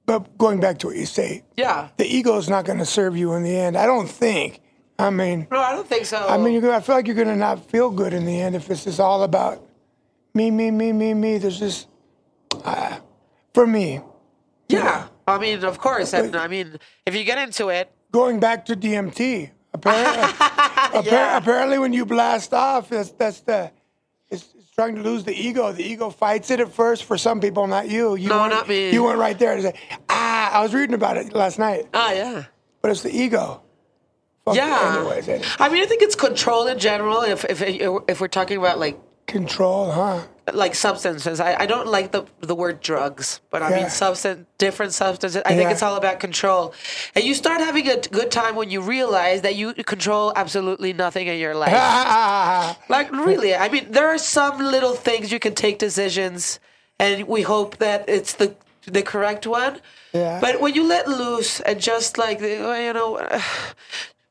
[0.06, 1.88] But going back to what you say, Yeah.
[1.96, 3.76] the ego is not going to serve you in the end.
[3.76, 4.60] I don't think.
[5.00, 6.18] I mean, No, I don't think so.
[6.18, 8.70] I mean, you're I feel like you're gonna not feel good in the end if
[8.70, 9.64] it's just all about
[10.34, 11.38] me, me, me, me, me.
[11.38, 11.88] There's just,
[12.64, 12.98] uh,
[13.54, 14.00] for me,
[14.68, 15.08] yeah.
[15.26, 16.12] I mean, of course.
[16.12, 19.50] And I mean, if you get into it, going back to DMT.
[19.72, 23.70] Apparently, appar- apparently when you blast off, that's that's the.
[24.28, 25.70] It's, it's trying to lose the ego.
[25.72, 27.04] The ego fights it at first.
[27.04, 28.16] For some people, not you.
[28.16, 28.90] You No, went, not me.
[28.92, 29.74] You went right there and say,
[30.08, 32.44] "Ah!" I was reading about it last night, ah, yeah.
[32.82, 33.62] but it's the ego.
[34.54, 34.96] Fuck Yeah.
[34.98, 35.46] Anyways, anyway.
[35.58, 37.22] I mean, I think it's control in general.
[37.22, 37.62] If if
[38.08, 40.22] if we're talking about like control, huh?
[40.52, 43.76] like substances, I, I don't like the the word drugs, but I Yeah.
[43.82, 45.40] mean substance, different substances.
[45.46, 46.74] I think it's all about control,
[47.14, 51.28] and you start having a good time when you realize that you control absolutely nothing
[51.28, 51.70] in your life.
[52.88, 56.58] Like really, I mean, there are some little things you can take decisions,
[56.98, 59.80] and we hope that it's the the correct one.
[60.12, 60.40] Yeah.
[60.40, 63.20] But when you let loose and just like you know,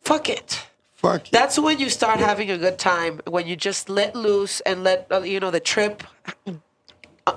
[0.02, 0.66] fuck it.
[0.96, 1.28] Fuck.
[1.28, 1.32] you.
[1.32, 3.22] That's when you start having a good time.
[3.26, 6.04] When you just let loose and let uh, you know the trip
[6.46, 6.62] on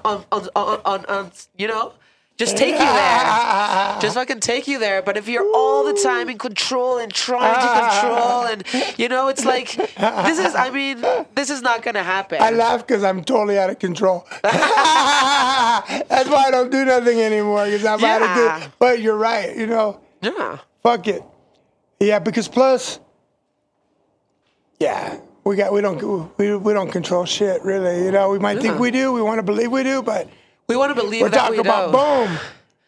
[0.04, 1.94] on on, on, on you know
[2.38, 3.98] just take you there.
[4.00, 5.02] Just fucking take you there.
[5.02, 9.28] But if you're all the time in control and trying to control and you know,
[9.28, 11.04] it's like this is I mean,
[11.34, 12.42] this is not gonna happen.
[12.42, 14.26] I laugh because I'm totally out of control.
[14.42, 18.68] That's why I don't do nothing anymore because I'm out of Yeah.
[18.78, 19.56] But you're right.
[19.56, 20.58] You know, yeah.
[20.82, 21.22] fuck it.
[22.02, 22.98] Yeah, because plus,
[24.80, 28.04] yeah, we got we don't we, we don't control shit really.
[28.04, 29.12] You know, we might think we do.
[29.12, 30.28] We want to believe we do, but
[30.66, 32.38] We want to believe we're that talking we about boom.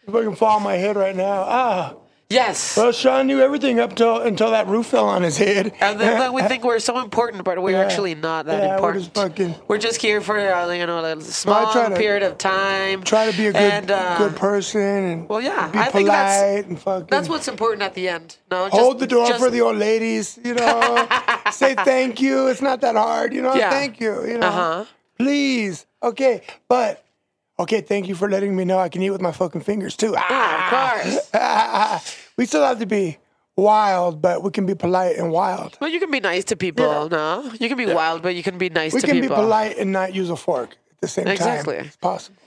[0.07, 1.45] If I can fall on my head right now.
[1.47, 1.95] Ah,
[2.31, 2.77] Yes.
[2.77, 5.73] well, Sean knew everything up till until that roof fell on his head.
[5.81, 7.85] and then, then we think we're so important, but we're Yeah.
[7.85, 9.05] actually not that Yeah, we're important.
[9.05, 12.39] just fucking- We're just here for uh, you know a small try to- period of
[12.39, 13.03] time.
[13.03, 15.93] Try to be a good and, uh, good person and well, yeah, be I polite
[15.93, 18.39] think that's- and fucking That's what's important at the end.
[18.51, 21.07] No, just, hold the door just- for the old ladies, you know.
[21.53, 22.49] say thank you.
[22.49, 23.55] It's not that hard, you know.
[23.55, 23.71] Yeah.
[23.71, 24.47] Thank you, you know.
[24.49, 24.85] Uh-huh.
[25.19, 25.87] Please.
[26.03, 27.04] Okay, but
[27.59, 30.13] okay, thank you for letting me know I can eat with my fucking fingers too.
[30.13, 31.03] Yeah, of
[31.33, 32.31] course.
[32.37, 33.19] we still have to be
[33.57, 35.79] wild, but we can be polite and wild.
[35.81, 36.85] Well, you can be nice to people.
[36.87, 37.09] Yeah.
[37.11, 39.37] No, you can be wild, but you can be nice We to can people.
[39.37, 41.77] be polite and not use a fork at the same Exactly.
[41.77, 41.87] time.
[41.87, 42.39] It's possible.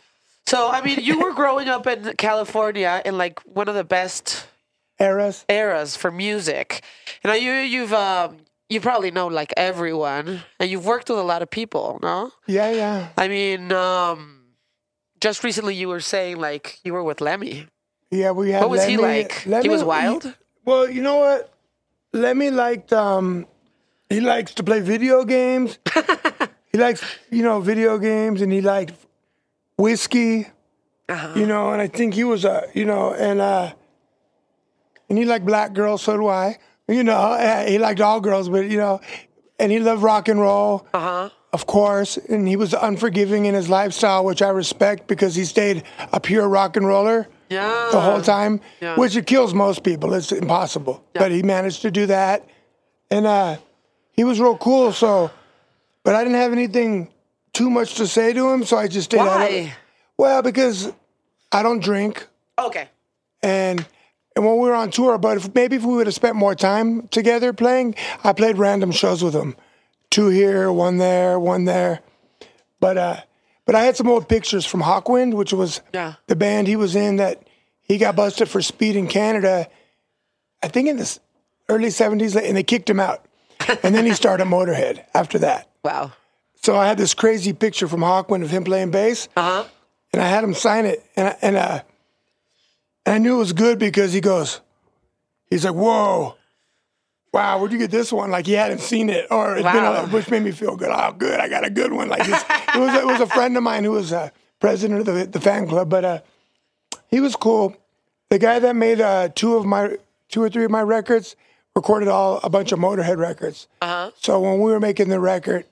[0.48, 4.48] So, I mean, you were growing up in California in like one of the best
[5.00, 5.44] Eras.
[5.50, 6.84] eras for music.
[7.24, 8.38] You know, you you've um,
[8.70, 12.00] you probably know like everyone, and you've worked with a lot of people.
[12.02, 13.10] No, Yeah, yeah.
[13.18, 14.37] I mean, um,
[15.20, 17.68] just recently you were saying like you were with Lemmy.
[18.12, 19.32] Yeah, we had What was he Lemmy- like?
[19.44, 20.34] he Lemmy- was wild.
[20.66, 21.54] Well, you know what?
[22.14, 23.46] Lemmy liked um
[24.10, 25.78] he likes to play video games.
[26.72, 28.94] he likes, you know, video games and he liked
[29.78, 30.48] whiskey.
[31.10, 31.34] Uh-huh.
[31.40, 33.74] You know, and I think he was a, you know, and uh
[35.10, 36.58] and he liked black girls, so do I.
[36.88, 39.00] You know, uh, he liked all girls, but you know,
[39.60, 40.86] and he loved rock and roll.
[40.94, 41.30] Uh huh.
[41.54, 45.84] Of course, and he was unforgiving in his lifestyle, which I respect because he stayed
[46.12, 47.90] a pure rock and roller Yeah.
[47.92, 48.96] the whole time, yeah.
[48.98, 50.14] which it kills most people.
[50.14, 51.04] It's impossible.
[51.14, 52.46] But he managed to do that.
[53.10, 53.58] And uh,
[54.12, 54.92] he was real cool.
[54.92, 55.32] So,
[56.04, 57.08] but I didn't have anything
[57.54, 58.66] too much to say to him.
[58.66, 59.72] So I just stayed out of it.
[60.18, 60.92] Well, because
[61.52, 62.28] I don't drink.
[62.60, 62.90] Okay.
[63.42, 63.86] And
[64.36, 66.54] and when we were on tour, but if, maybe if we would have spent more
[66.54, 69.56] time together playing, I played random shows with him.
[70.18, 72.00] Two here, one there, one there.
[72.80, 73.18] But uh,
[73.68, 76.16] but I had some old pictures from Hawkwind, which was Yeah.
[76.26, 77.48] the band he was in that
[77.84, 79.70] he got busted for speed in Canada.
[80.64, 81.20] I think in the
[81.70, 83.28] early '70s, and they kicked him out.
[83.84, 85.70] And then he started Motorhead after that.
[85.84, 86.14] Wow.
[86.64, 89.64] So I had this crazy picture from Hawkwind of him playing bass, Uh huh.
[90.14, 91.82] and I had him sign it, and I- and uh,
[93.06, 94.62] and I knew it was good because he goes,
[95.46, 96.37] he's like, "Whoa,
[97.34, 100.04] wow, where'd you get this one?" Like he hadn't seen it, or it's been, Wow.
[100.04, 100.90] a, which made me feel good.
[100.92, 102.10] Oh, good, I got a good one.
[102.10, 105.06] Like this, it was it was a friend of mine who was uh, president of
[105.06, 106.20] the the fan club, but uh,
[107.10, 107.76] he was cool.
[108.30, 109.98] The guy that made uh, two of my
[110.30, 111.36] two or three of my records
[111.76, 113.68] recorded all a bunch of Motorhead records.
[113.82, 114.12] Uh-huh.
[114.20, 115.66] So when we were making the record,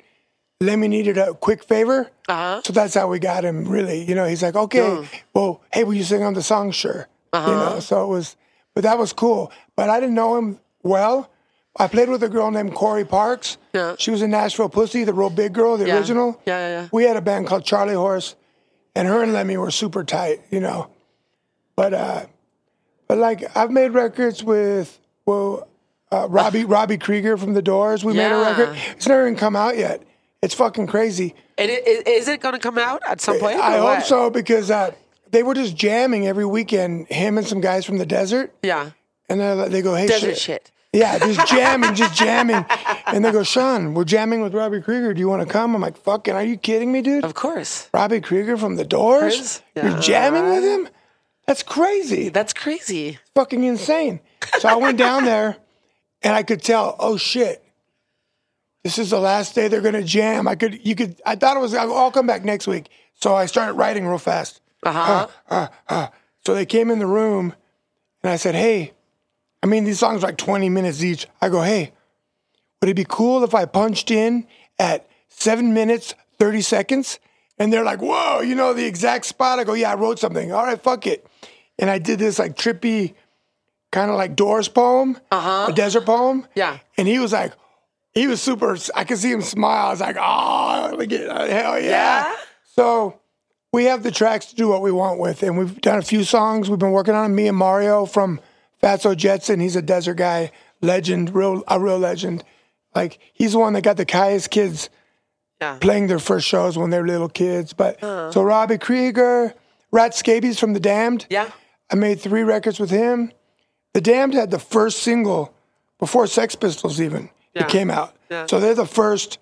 [0.61, 2.09] Lemmy needed a quick favor.
[2.29, 2.61] Uh-huh.
[2.63, 3.65] So that's how we got him.
[3.67, 6.71] Really, you know, he's like, okay, well, hey, will you sing on the song?
[6.71, 7.07] Sure.
[7.33, 7.49] uh-huh.
[7.51, 8.35] You know, so it was,
[8.73, 9.51] but that was cool.
[9.75, 11.29] But I didn't know him well,
[11.77, 13.57] I played with a girl named Corey Parks.
[13.73, 13.95] Yeah.
[13.99, 15.97] She was a Nashville Pussy, the real big girl, the Yeah.
[15.97, 16.41] original.
[16.45, 16.87] Yeah, yeah, yeah.
[16.91, 18.35] We had a band called Charlie Horse,
[18.95, 20.87] and her and Lemmy were super tight, you know.
[21.75, 22.25] But uh,
[23.07, 25.67] but like I've made records with well,
[26.11, 28.05] uh, Robbie Robbie Krieger from The Doors.
[28.05, 28.77] We made a record.
[28.91, 30.01] It's never even come out yet.
[30.41, 31.35] It's fucking crazy.
[31.57, 33.57] And it, is, is it going to come out at some point?
[33.59, 34.91] I hope so because uh,
[35.31, 37.07] they were just jamming every weekend.
[37.07, 38.91] Him and some guys from the desert, Yeah.
[39.27, 40.37] and they they go, "Hey, Desert shit.
[40.37, 40.71] shit.
[40.95, 42.65] Yeah, just jamming, just jamming.
[43.05, 45.13] And they go, Sean, we're jamming with Robbie Krieger.
[45.13, 45.75] Do you want to come?
[45.75, 47.25] I'm like, fucking, are you kidding me, dude?
[47.25, 47.89] Of course.
[47.93, 49.35] Robbie Krieger from The Doors?
[49.35, 49.61] Chris?
[49.75, 50.87] You're jamming with him?
[51.47, 52.29] That's crazy.
[52.29, 53.19] That's crazy.
[53.35, 54.21] fucking insane.
[54.59, 55.57] So I went down there
[56.21, 57.61] and I could tell, oh shit,
[58.85, 60.47] this is the last day they're gonna jam.
[60.47, 62.87] I could, you could, I thought it was, I'll come back next week.
[63.15, 64.61] So I started writing real fast.
[64.83, 65.27] Uh-huh.
[65.49, 66.09] Uh huh.
[66.45, 67.53] So they came in the room
[68.23, 68.93] and I said, hey,
[69.63, 71.27] I mean, these songs are like 20 minutes each.
[71.41, 71.91] I go, hey,
[72.81, 74.47] would it be cool if I punched in
[74.77, 77.19] at seven minutes, 30 seconds?
[77.57, 79.59] And they're like, whoa, you know the exact spot?
[79.59, 80.51] I go, yeah, I wrote something.
[80.51, 81.25] All right, fuck it.
[81.79, 83.15] And I did this like trippy,
[83.91, 85.67] kind of like Doors poem, uh-huh.
[85.69, 86.47] a desert poem.
[86.53, 86.79] Yeah.
[86.97, 87.53] And he was like,
[88.13, 89.87] he was super, I could see him smile.
[89.87, 92.27] I was like, oh, look at, hell yeah.
[92.27, 92.35] Yeah?
[92.75, 93.19] So
[93.73, 96.23] we have the tracks to do what we want with, and we've done a few
[96.23, 96.69] songs.
[96.69, 98.39] We've been working on me and Mario from
[98.85, 99.59] Fatso Jetson.
[99.59, 102.43] He's a desert guy, legend, real a real legend.
[102.93, 104.89] Like he's the one that got the Kyuss kids
[105.59, 105.77] Yeah.
[105.81, 107.73] playing their first shows when they were little kids.
[107.73, 108.31] But uh-huh.
[108.31, 109.53] so Robbie Krieger,
[109.91, 111.25] Rat Scabies from The Damned.
[111.29, 111.49] Yeah.
[111.91, 113.31] I made three records with him.
[113.93, 115.53] The Damned had the first single
[115.99, 117.63] before Sex Pistols even Yeah.
[117.63, 118.15] it came out.
[118.29, 118.45] Yeah.
[118.45, 119.39] So they're the first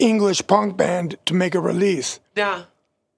[0.00, 2.62] English punk band to make a release Yeah.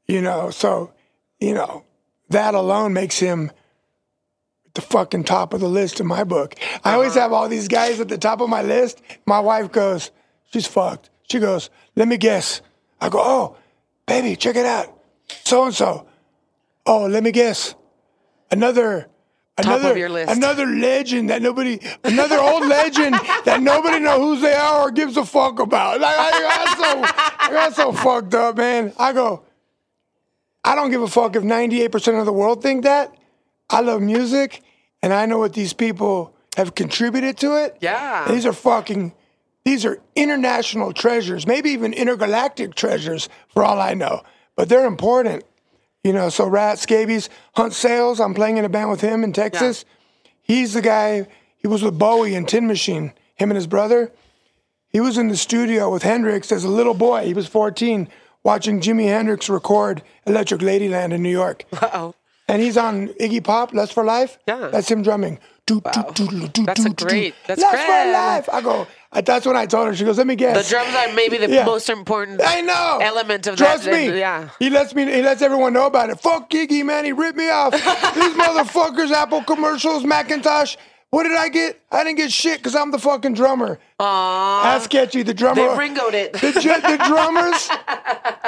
[0.09, 0.93] you know so
[1.39, 1.85] you know
[2.29, 3.53] that alone makes him
[4.75, 6.55] the fucking top of the list in my book.
[6.85, 9.03] I always have all these guys at the top of my list.
[9.27, 10.11] My wife goes
[10.53, 11.11] she's fucked.
[11.31, 12.63] She goes let me guess.
[13.01, 13.57] I go oh
[14.07, 14.99] baby check it out.
[15.45, 16.07] So and so
[16.87, 17.75] oh let me guess.
[18.51, 19.09] Another
[19.59, 20.33] another list.
[20.35, 23.15] another legend that nobody another old legend
[23.45, 26.01] that nobody know who they are or gives a fuck about.
[26.01, 28.93] Like i got so i got so fucked up man.
[28.99, 29.45] I go
[30.65, 33.13] I don't give a fuck if 98% of the world think that.
[33.73, 34.63] I love music
[35.03, 37.79] and I know what these people have contributed to it.
[37.81, 38.27] Yeah.
[38.29, 39.15] These are fucking,
[39.65, 44.23] these are international treasures, maybe even intergalactic treasures for all I know.
[44.55, 45.45] But they're important.
[46.05, 49.33] You know, so Rat Scabies, Hunt Sales, I'm playing in a band with him in
[49.33, 49.85] Texas.
[50.43, 54.13] He's the guy, he was with Bowie and Tin Machine, him and his brother.
[54.89, 57.25] He was in the studio with Hendrix as a little boy.
[57.25, 58.09] He was 14,
[58.43, 61.65] watching Jimi Hendrix record Electric Ladyland in New York.
[61.73, 62.15] Uh-oh.
[62.53, 64.39] And he's on Iggy Pop, Lust for Life.
[64.47, 64.69] Yeah.
[64.71, 65.39] That's him drumming.
[65.65, 67.87] Do, do, do, do, do, That's do, do, great- that's Lust great.
[67.87, 68.49] for Life.
[68.53, 69.95] I go, I, that's when I told her.
[69.95, 71.65] She goes, let me guess." The drums are maybe the Yeah.
[71.65, 72.99] most important I know.
[73.01, 73.95] element of Trust that.
[73.95, 74.19] me.
[74.19, 74.51] Yeah.
[74.59, 75.05] He lets me.
[75.07, 76.21] He lets everyone know about it.
[76.21, 77.05] Fuck Iggy, man.
[77.07, 77.73] He ripped me off.
[77.73, 80.77] These motherfuckers, Apple commercials, Macintosh.
[81.13, 81.79] What did I get?
[81.91, 83.79] I didn't get shit because I'm the fucking drummer.
[84.01, 84.63] Aww.
[84.63, 85.23] That's catchy.
[85.23, 85.57] The drummer.
[85.69, 86.33] They Ringoed it.
[86.33, 87.69] The, the drummers,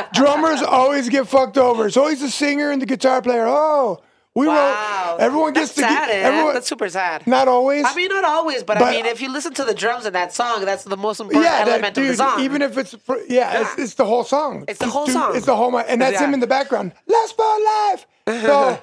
[0.14, 1.86] drummers always get fucked over.
[1.86, 3.44] It's always the singer and the guitar player.
[3.46, 4.00] Oh,
[4.34, 5.10] we Wow.
[5.12, 5.20] wrote.
[5.20, 6.16] Everyone gets That's to sad, get.
[6.16, 6.26] eh?
[6.26, 7.26] Everyone, That's super sad.
[7.26, 7.84] not always.
[7.84, 10.14] I mean, not always, but, But- I mean, if you listen to the drums in
[10.14, 12.40] that song, that's the most important yeah, that, element of the song.
[12.40, 14.64] Even if it's for, yeah, It's, it's the whole song.
[14.68, 15.36] It's the whole Dude, song.
[15.36, 16.24] It's the whole and that's Yeah.
[16.24, 16.92] him in the background.
[17.06, 18.06] Lust for Life.
[18.46, 18.80] So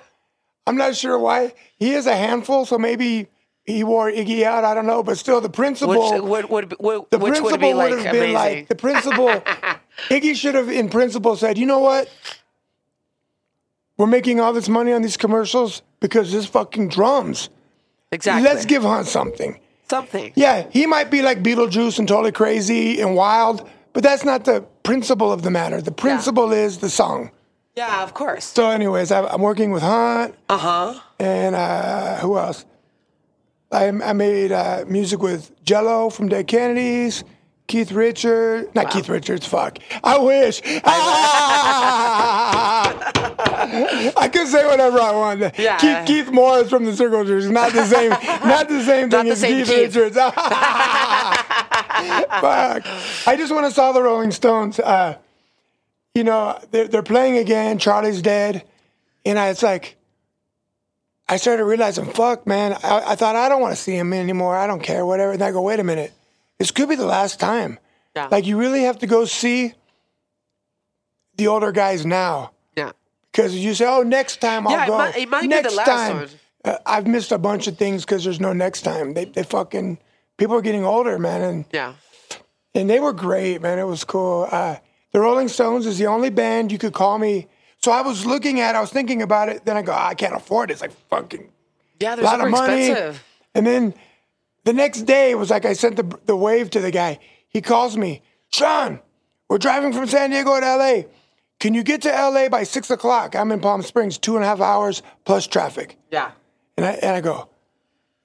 [0.67, 2.67] I'm not sure why he is a handful.
[2.67, 3.27] So maybe
[3.65, 4.63] he wore Iggy out.
[4.63, 6.11] I don't know, but still the principle.
[6.11, 8.33] which would, would, would, the which principal would be like have been amazing.
[8.35, 9.27] like the principal.
[10.09, 12.09] Iggy should have, in principle, said, "You know what?
[13.97, 17.49] We're making all this money on these commercials because this fucking drums.
[18.11, 18.43] exactly.
[18.49, 19.59] Let's give Hunt something."
[19.89, 20.31] something.
[20.35, 24.61] Yeah, he might be like Beetlejuice and totally crazy and wild, but that's not the
[24.83, 25.81] principle of the matter.
[25.81, 27.29] The principle is the song.
[27.75, 28.45] Yeah, of course.
[28.45, 30.99] So, anyways, I, I'm working with Hunt Uh huh.
[31.19, 32.63] and uh, who else?
[33.71, 37.23] I, I made uh, music with Jello from Dead Kennedys,
[37.67, 39.77] Keith Richards, not Keith Richards, fuck.
[40.03, 40.61] I wish.
[44.17, 45.57] I could say whatever I want.
[45.57, 45.77] Yeah.
[45.77, 48.09] Keith, Keith Morris from the Circle Jerks, not the same,
[48.47, 49.95] not the same Not thing the as same Keith, Keith.
[49.95, 50.15] Richards.
[52.41, 52.83] fuck.
[53.27, 54.79] I just want to saw the Rolling Stones.
[54.79, 55.17] Uh,
[56.13, 57.77] you know, they're, they're playing again.
[57.77, 58.63] Charlie's dead,
[59.25, 59.95] and I, it's like.
[61.31, 64.55] I started realizing, fuck, man, I, I thought I don't want to see him anymore.
[64.57, 65.31] I don't care, whatever.
[65.31, 66.11] And I go, wait a minute,
[66.59, 67.79] this could be the last time.
[68.15, 68.27] Yeah.
[68.29, 69.73] Like, you really have to go see
[71.37, 72.51] the older guys now.
[72.75, 72.91] Yeah.
[73.31, 74.97] Because you say, oh, next time I'll Yeah, it go.
[74.97, 76.15] might- it might be the next last time.
[76.17, 76.27] one.
[76.63, 79.13] Uh, I've missed a bunch of things because there's no next time.
[79.13, 79.97] They, they fucking
[80.37, 81.93] people are getting older, man, and Yeah.
[82.75, 83.79] and they were great, man.
[83.79, 84.47] It was cool.
[84.51, 84.75] Uh,
[85.11, 87.47] the Rolling Stones is the only band you could call me.
[87.83, 89.65] So I was looking at, I was thinking about it.
[89.65, 90.73] Then I go, "Ah, I can't afford it.
[90.73, 91.49] It's like fucking
[91.99, 92.89] Yeah, a lot of money.
[92.89, 93.23] expensive.
[93.55, 93.93] And then
[94.65, 97.19] the next day it was like I sent the the wave to the guy.
[97.49, 98.21] He calls me,
[98.53, 98.99] Sean,
[99.49, 101.01] we're driving from San Diego to LA.
[101.59, 103.35] Can you get to LA by six o'clock?
[103.35, 105.97] I'm in Palm Springs, two and a half hours plus traffic.
[106.11, 106.31] Yeah.
[106.77, 107.49] And I, and I go,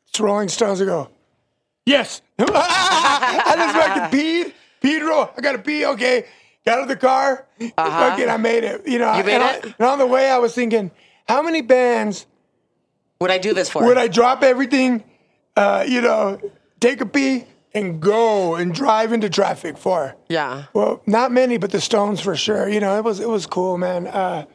[0.09, 0.81] it's Rolling Stones.
[0.81, 1.11] I go,
[1.85, 2.23] yes.
[2.39, 4.53] I just fucking peed,
[4.83, 5.29] peed roll.
[5.37, 5.85] I got to pee.
[5.87, 6.27] Okay.
[6.67, 7.47] Got out of the car.
[7.77, 8.87] Fucking, I made it.
[8.87, 9.19] You know, Uh-huh.
[9.19, 9.67] You made and, it?
[9.71, 10.91] I- and on the way, I was thinking,
[11.29, 12.27] how many bands
[13.21, 13.85] Would I do this for?
[13.85, 15.05] would I drop everything,
[15.57, 16.39] uh, you know,
[16.81, 20.17] take a pee and go and drive into traffic for?
[20.29, 20.65] Yeah.
[20.75, 22.69] Well, not many, but the Stones for sure.
[22.69, 24.07] You know, it was it was cool, man.
[24.09, 24.47] Uh,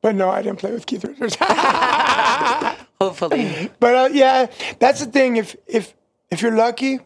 [0.00, 1.36] but no, I didn't play with Keith Richards.
[3.00, 3.70] Hopefully.
[3.80, 4.46] But uh, yeah,
[4.78, 5.36] that's the thing.
[5.36, 5.94] If if
[6.30, 7.00] if you're lucky,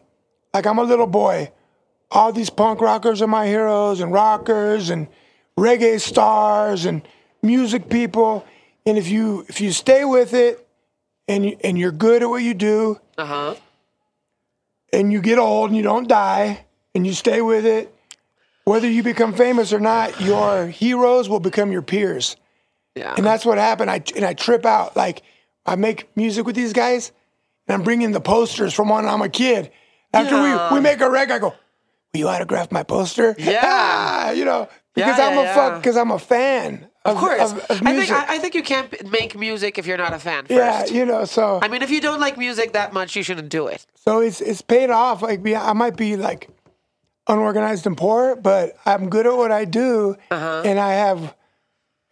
[0.53, 1.51] like I'm a little boy,
[2.13, 5.07] all these punk rockers are my heroes, and rockers, and
[5.57, 7.01] reggae stars, and
[7.41, 8.45] music people.
[8.85, 10.65] And if you if you stay with it,
[11.27, 13.55] and you, and you're good at what you do, Uh huh.
[14.91, 17.93] and you get old and you don't die, and you stay with it,
[18.65, 22.35] whether you become famous or not, your heroes will become your peers.
[22.95, 23.13] Yeah.
[23.17, 23.89] And that's what happened.
[23.89, 24.95] I and I trip out.
[24.95, 25.23] Like
[25.65, 27.11] I make music with these guys,
[27.67, 29.71] and I'm bringing the posters from when I'm a kid.
[30.13, 30.69] After Yeah.
[30.69, 31.55] we we make a record, I go,
[32.13, 33.61] "Will you autograph my poster?" Yeah.
[33.65, 36.87] Ah, you know, because Yeah, I'm yeah, a fuck because I'm a fan.
[37.05, 37.41] Of, of course.
[37.51, 38.11] of, of I think.
[38.11, 40.51] I, I think you can't make music if you're not a fan first.
[40.51, 41.25] yeah, you know.
[41.25, 43.85] So I mean, if you don't like music that much, you shouldn't do it.
[43.95, 45.21] so it's it's paid off.
[45.21, 46.49] Like I might be like
[47.27, 50.61] unorganized and poor, but I'm good at what I do, Uh-huh.
[50.65, 51.35] and I have,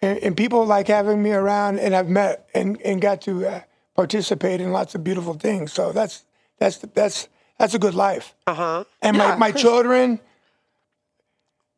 [0.01, 3.61] and, and people like having me around, and I've met and and got to uh,
[3.95, 5.71] participate in lots of beautiful things.
[5.73, 6.25] So that's
[6.59, 7.27] that's that's
[7.61, 8.33] that's a good life.
[8.47, 8.83] Uh huh.
[9.03, 10.19] And Yeah, my of my children,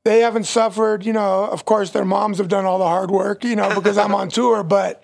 [0.06, 1.06] they haven't suffered.
[1.06, 3.44] You know, of course, their moms have done all the hard work.
[3.44, 5.02] You know, because I'm on tour, but.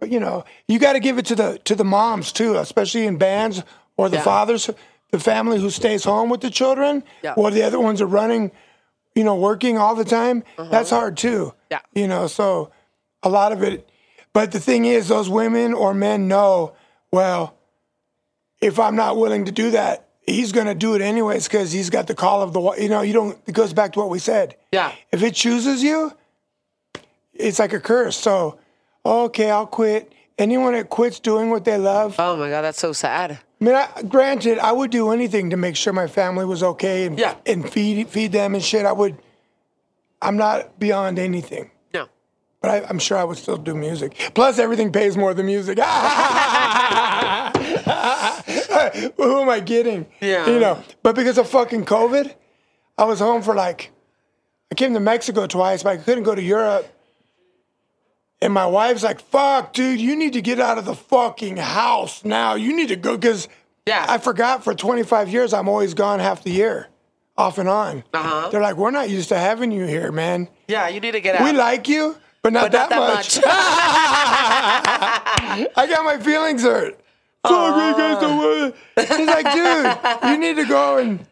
[0.00, 3.06] but, You know, you got to give it to the to the moms too, especially
[3.06, 3.62] in bands
[3.96, 4.22] or the Yeah.
[4.24, 4.68] fathers,
[5.10, 7.34] the family who stays home with the children, Yeah.
[7.36, 8.50] or the other ones are running,
[9.14, 10.42] you know, working all the time.
[10.58, 11.46] That's hard too.
[11.46, 11.52] Uh-huh.
[11.70, 11.80] Yeah.
[12.02, 12.70] You know, so
[13.22, 13.88] a lot of it.
[14.34, 16.72] But the thing is, those women or men know,
[17.12, 17.53] well,
[18.64, 21.90] if I'm not willing to do that, he's going to do it anyways because he's
[21.90, 24.18] got the call of the, you know, you don't, it goes back to what we
[24.18, 24.56] said.
[24.72, 24.92] Yeah.
[25.12, 26.12] If it chooses you,
[27.34, 28.16] it's like a curse.
[28.16, 28.58] So,
[29.04, 30.10] okay, I'll quit.
[30.38, 33.32] Anyone that quits doing what they love, Oh my god, that's so sad.
[33.32, 37.04] I mean, I, granted, I would do anything to make sure my family was okay
[37.06, 37.34] and, Yeah.
[37.46, 38.84] and feed feed them and shit.
[38.86, 39.16] I would.
[40.22, 42.08] I'm not beyond anything, No.
[42.62, 44.16] but I, I'm sure I would still do music.
[44.34, 45.78] Plus, everything pays more than music.
[49.16, 50.06] Who am I getting?
[50.20, 50.48] Yeah.
[50.48, 52.34] You know, but because of fucking COVID,
[52.96, 53.90] I was home for like,
[54.72, 56.90] I came to Mexico twice, but I couldn't go to Europe.
[58.40, 62.24] And my wife's like, fuck, dude, you need to get out of the fucking house
[62.24, 62.54] now.
[62.54, 63.48] You need to go because
[63.86, 64.04] Yeah.
[64.08, 66.88] I forgot for 25 years I'm always gone half the year,
[67.36, 68.04] off and on.
[68.12, 68.48] Uh-huh.
[68.50, 70.48] They're like, we're not used to having you here, man.
[70.68, 71.44] Yeah, you need to get out.
[71.44, 73.36] We like you, but not, but not that, that much.
[73.36, 73.44] much.
[75.76, 76.98] I got my feelings hurt.
[77.44, 78.74] You guys don't want.
[78.96, 81.26] He's like, dude, you need to go and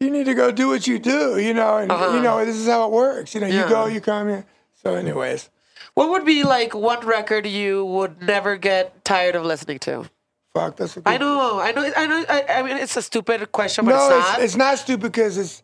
[0.00, 2.66] you need to go do what you do, you know, and you know, this is
[2.66, 3.34] how it works.
[3.34, 3.68] You know, you Uh-huh.
[3.68, 4.46] Go, you come here.
[4.82, 5.50] So, anyways,
[5.94, 10.08] what would be like one record you would never get tired of listening to?
[10.54, 12.24] fuck, that's a I know, I know, I know.
[12.28, 15.12] I, I mean, it's a stupid question, but No, it's it's, not it's not stupid
[15.12, 15.62] because it's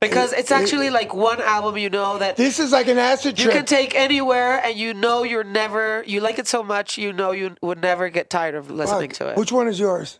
[0.00, 3.36] because it's it- actually like one album you know that this is like an acid
[3.36, 3.46] trip.
[3.46, 7.12] you can take anywhere, and you know you're never you like it so much, you
[7.12, 9.18] know you would never get tired of listening Fuck.
[9.18, 9.36] to it.
[9.36, 10.18] Which one is yours?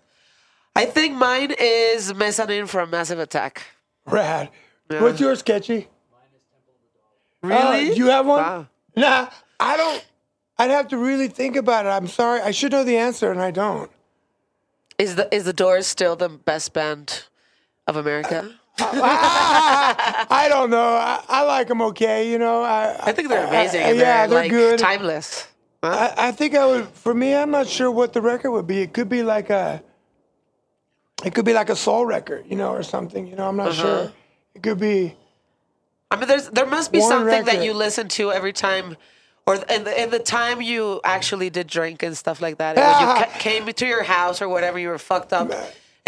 [0.74, 3.62] I think mine is Mezzanine from Massive Attack.
[4.06, 4.50] Rad.
[4.88, 5.88] What's yours, Sketchy?
[7.42, 7.90] Really?
[7.90, 8.38] Uh, you have one?
[8.38, 8.66] Wow.
[8.96, 9.28] Nah,
[9.60, 10.04] I don't.
[10.58, 11.90] I'd have to really think about it.
[11.90, 12.40] I'm sorry.
[12.40, 13.90] I should know the answer, and I don't.
[14.98, 17.24] Is the is the Doors still the best band
[17.86, 18.57] of America?
[18.80, 20.94] I don't know.
[20.94, 22.30] I, I like them okay.
[22.30, 23.82] You know, I, I think they're amazing.
[23.82, 24.78] I- and yeah, they're, they're like good.
[24.78, 25.48] timeless.
[25.82, 26.88] I, I think I would.
[26.88, 28.80] For me, I'm not sure what the record would be.
[28.82, 29.82] It could be like a.
[31.24, 33.26] It could be like a soul record, you know, or something.
[33.26, 33.82] You know, I'm not Uh-huh.
[33.82, 34.12] sure.
[34.54, 35.16] It could be.
[36.10, 38.96] I mean, there's there must be One something that you listen to every time,
[39.46, 42.76] or in the, in the time you actually did drink and stuff like that.
[42.76, 45.50] When you ca- came to your house or whatever, you were fucked up.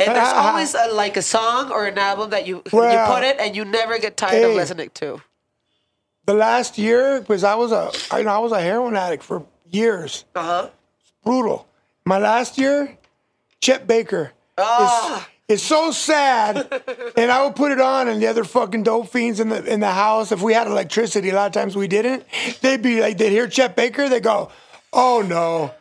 [0.00, 3.36] And there's always a, like a song or an album that you you put it
[3.38, 5.20] and you never get tired of listening to.
[6.26, 9.44] The last year, because I was a, I know I was a heroin addict for
[9.70, 10.24] years.
[10.34, 10.70] Uh huh.
[11.24, 11.66] brutal.
[12.04, 12.96] My last year,
[13.60, 14.32] Chet Baker.
[14.58, 15.28] Ah.
[15.48, 16.68] It's so sad,
[17.16, 19.80] and I would put it on, and the other fucking dope fiends in the in
[19.80, 20.30] the house.
[20.30, 22.24] If we had electricity, a lot of times we didn't.
[22.60, 24.52] They'd be like, they'd hear Chet Baker, they go,
[24.92, 25.74] "Oh no,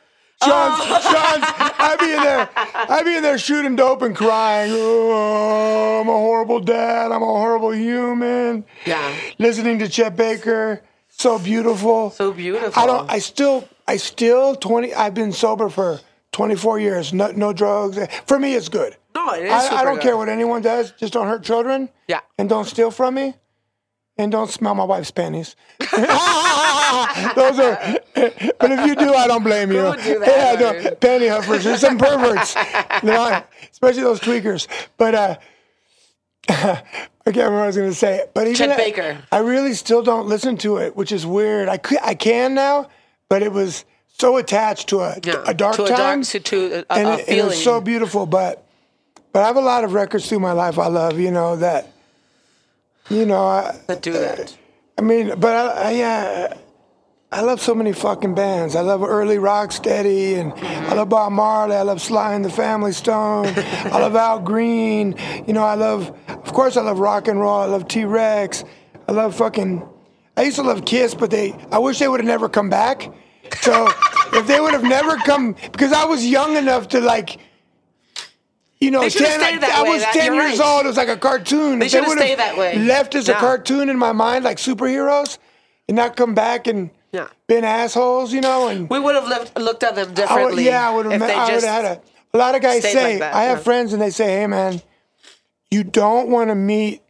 [0.43, 1.75] Sean's, Sean's." Oh.
[1.79, 4.71] I'd be in there, I'd be in there shooting dope and crying.
[4.73, 7.11] Oh, I'm a horrible dad.
[7.11, 8.65] I'm a horrible human.
[8.85, 9.13] Yeah.
[9.37, 12.11] Listening to Chet Baker, so beautiful.
[12.11, 12.81] So beautiful.
[12.81, 13.09] I don't.
[13.11, 13.67] I still.
[13.87, 14.93] I still twenty.
[14.93, 15.99] I've been sober for
[16.31, 17.11] twenty four years.
[17.13, 17.97] No, no drugs.
[18.27, 18.95] For me, it's good.
[19.15, 20.03] No, it is I, I don't good.
[20.03, 20.91] care what anyone does.
[20.91, 21.89] Just don't hurt children.
[22.07, 22.19] Yeah.
[22.37, 23.33] And don't steal from me.
[24.19, 25.55] And don't smell my wife's panties.
[25.79, 27.79] Those are.
[28.13, 29.77] But if you do, I don't blame you.
[30.03, 31.63] Do that, Yeah, no, panty huffers.
[31.63, 32.53] There's some perverts.
[33.01, 33.11] You
[33.71, 34.67] especially those tweakers.
[34.97, 35.37] But uh,
[36.49, 36.83] I
[37.23, 38.25] can't remember what I was going to say.
[38.33, 39.17] But even Chet I- Baker.
[39.31, 41.69] I really still don't listen to it, which is weird.
[41.69, 42.89] I could, I can now,
[43.29, 45.43] but it was so attached to a, Yeah.
[45.47, 47.63] a dark to a time dark to, to a, and, a it, and it was
[47.63, 48.25] so beautiful.
[48.25, 48.65] But
[49.31, 51.17] but I have a lot of records through my life I love.
[51.17, 51.93] You know that.
[53.09, 54.55] You know, I, that do that.
[54.97, 56.57] I mean, but I, I yeah,
[57.31, 58.75] I love so many fucking bands.
[58.75, 61.75] I love early Rocksteady, and I love Bob Marley.
[61.75, 63.47] I love Sly and the Family Stone.
[63.55, 65.15] I love Al Green.
[65.47, 67.61] You know, I love, of course, I love rock and roll.
[67.61, 68.63] I love T Rex.
[69.07, 69.87] I love fucking.
[70.37, 71.55] I used to love Kiss, but they.
[71.71, 73.11] I wish they would have never come back.
[73.61, 73.87] So
[74.33, 77.39] if they would have never come, because I was young enough to like.
[78.81, 80.67] You know, They 10, stayed that I way, was that- 10 years right.
[80.67, 80.85] old.
[80.85, 81.79] It was like a cartoon.
[81.79, 82.77] They If would've stayed that way.
[82.77, 85.37] Left as a cartoon in my mind, like superheroes,
[85.89, 87.27] and not come back and Yeah.
[87.47, 88.69] been assholes, you know.
[88.69, 90.65] And We would have lived, looked at them I would, differently.
[90.65, 91.13] yeah, I would have.
[91.13, 92.01] if met- they I would have had a.
[92.33, 93.63] A lot of guys say like that, I have yeah.
[93.63, 94.81] friends, and they say, "Hey, man,
[95.71, 97.01] you don't want to meet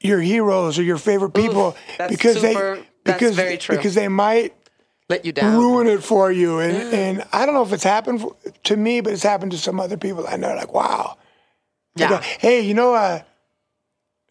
[0.00, 3.36] your heroes or your favorite people that's because super- they because
[3.68, 4.52] because they might
[5.12, 5.56] let you down.
[5.58, 9.00] ruin it for you." And and I don't know if it's happened for, to me,
[9.00, 10.26] but it's happened to some other people.
[10.26, 11.16] I know, like, wow.
[11.96, 12.22] I go, Yeah.
[12.40, 13.22] hey, you know, uh,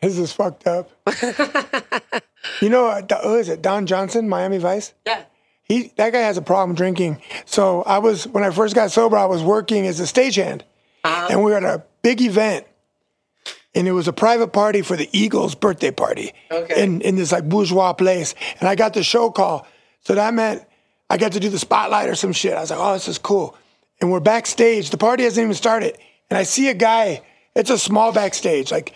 [0.02, 0.90] this is fucked up.
[2.62, 3.62] you know, uh, who is it?
[3.62, 4.94] Don Johnson, Miami Vice.
[5.06, 5.24] Yeah.
[5.64, 7.22] He that guy has a problem drinking.
[7.46, 10.62] So I was when I first got sober, I was working as a stagehand,
[11.04, 12.66] and we were at a big event,
[13.74, 16.34] and it was a private party for the Eagles' birthday party.
[16.52, 16.84] Okay.
[16.84, 19.66] In in this like bourgeois place, and I got the show call,
[20.02, 20.66] so that meant
[21.12, 22.54] I got to do the spotlight or some shit.
[22.54, 23.58] I was like, oh, this is cool.
[24.00, 24.92] And we're backstage.
[24.92, 25.98] The party hasn't even started,
[26.30, 27.22] and I see a guy.
[27.54, 28.94] It's a small backstage, like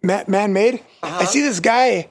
[0.00, 0.84] man made.
[1.02, 1.26] I uh-huh.
[1.26, 1.88] see this guy.
[1.88, 2.08] And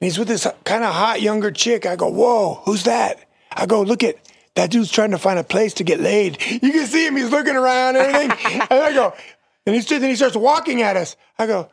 [0.00, 1.86] he's with this kind of hot younger chick.
[1.86, 3.18] I go, whoa, who's that?
[3.50, 4.16] I go, look at
[4.54, 6.36] that dude's trying to find a place to get laid.
[6.50, 8.60] You can see him, he's looking around and everything.
[8.70, 9.14] and I go,
[9.64, 11.16] and he's then he starts walking at us.
[11.38, 11.70] I go,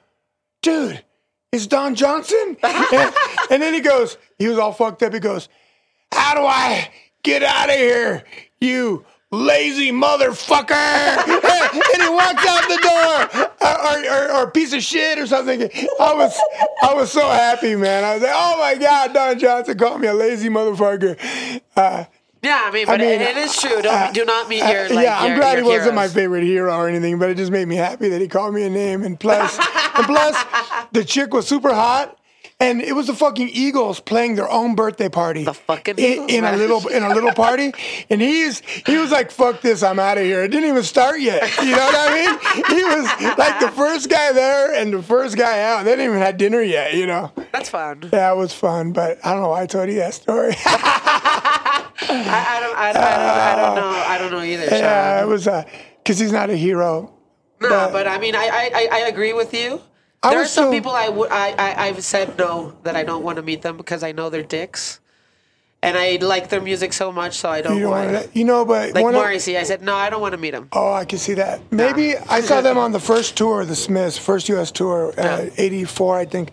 [0.61, 1.03] dude,
[1.51, 2.55] is Don Johnson?
[2.63, 3.15] and,
[3.51, 5.13] and then he goes, he was all fucked up.
[5.13, 5.49] He goes,
[6.13, 6.89] how do I
[7.23, 8.23] get out of here,
[8.61, 10.71] you lazy motherfucker?
[10.73, 15.63] and he walked out the door, or, or, or a piece of shit or something.
[15.99, 16.39] I was,
[16.83, 18.03] I was so happy, man.
[18.03, 21.61] I was like, oh my God, Don Johnson called me a lazy motherfucker.
[21.75, 22.05] Uh,
[22.43, 23.81] Yeah, I mean, but mean, it, it is true.
[23.81, 26.43] Don't do not meet your like yeah, I'm your, glad your he wasn't my favorite
[26.43, 29.01] hero or anything, but it just made me happy that he called me a name.
[29.03, 30.35] And plus, and plus,
[30.91, 32.19] the chick was super hot,
[32.63, 35.43] and it was the fucking Eagles playing their own birthday party.
[35.43, 37.73] The fucking in, Eagles, in a little in a little party,
[38.09, 41.19] and he's he was like, "Fuck this, I'm out of here." It didn't even start
[41.19, 41.43] yet.
[41.63, 42.75] You know what I mean?
[42.77, 45.83] He was like the first guy there and the first guy out.
[45.85, 46.93] They didn't even have dinner yet.
[46.95, 47.31] You know?
[47.51, 48.09] That's fun.
[48.11, 50.55] Yeah, it was fun, but I don't know why I told you that story.
[50.65, 52.77] I, I don't.
[52.77, 54.03] I, don't, I don't know.
[54.07, 54.65] I don't know either.
[54.65, 55.63] yeah, it was uh,
[55.97, 57.11] because he's not a hero.
[57.61, 59.81] No, but- but I mean, I, I- I agree with you.
[60.23, 63.03] I There are some so- people I would I, I I've said no that I
[63.03, 64.99] don't want to meet them because I know they're dicks,
[65.81, 68.11] and I like their music so much, so I don't, You want.
[68.11, 70.69] to, you know, but Like Morrissey, I said no, I don't want to meet him.
[70.71, 71.59] Oh, I can see that.
[71.71, 74.71] Maybe I saw them on the first tour of the Smiths, first U.S.
[74.71, 75.49] tour, uh, Yeah.
[75.57, 76.51] '84, I think.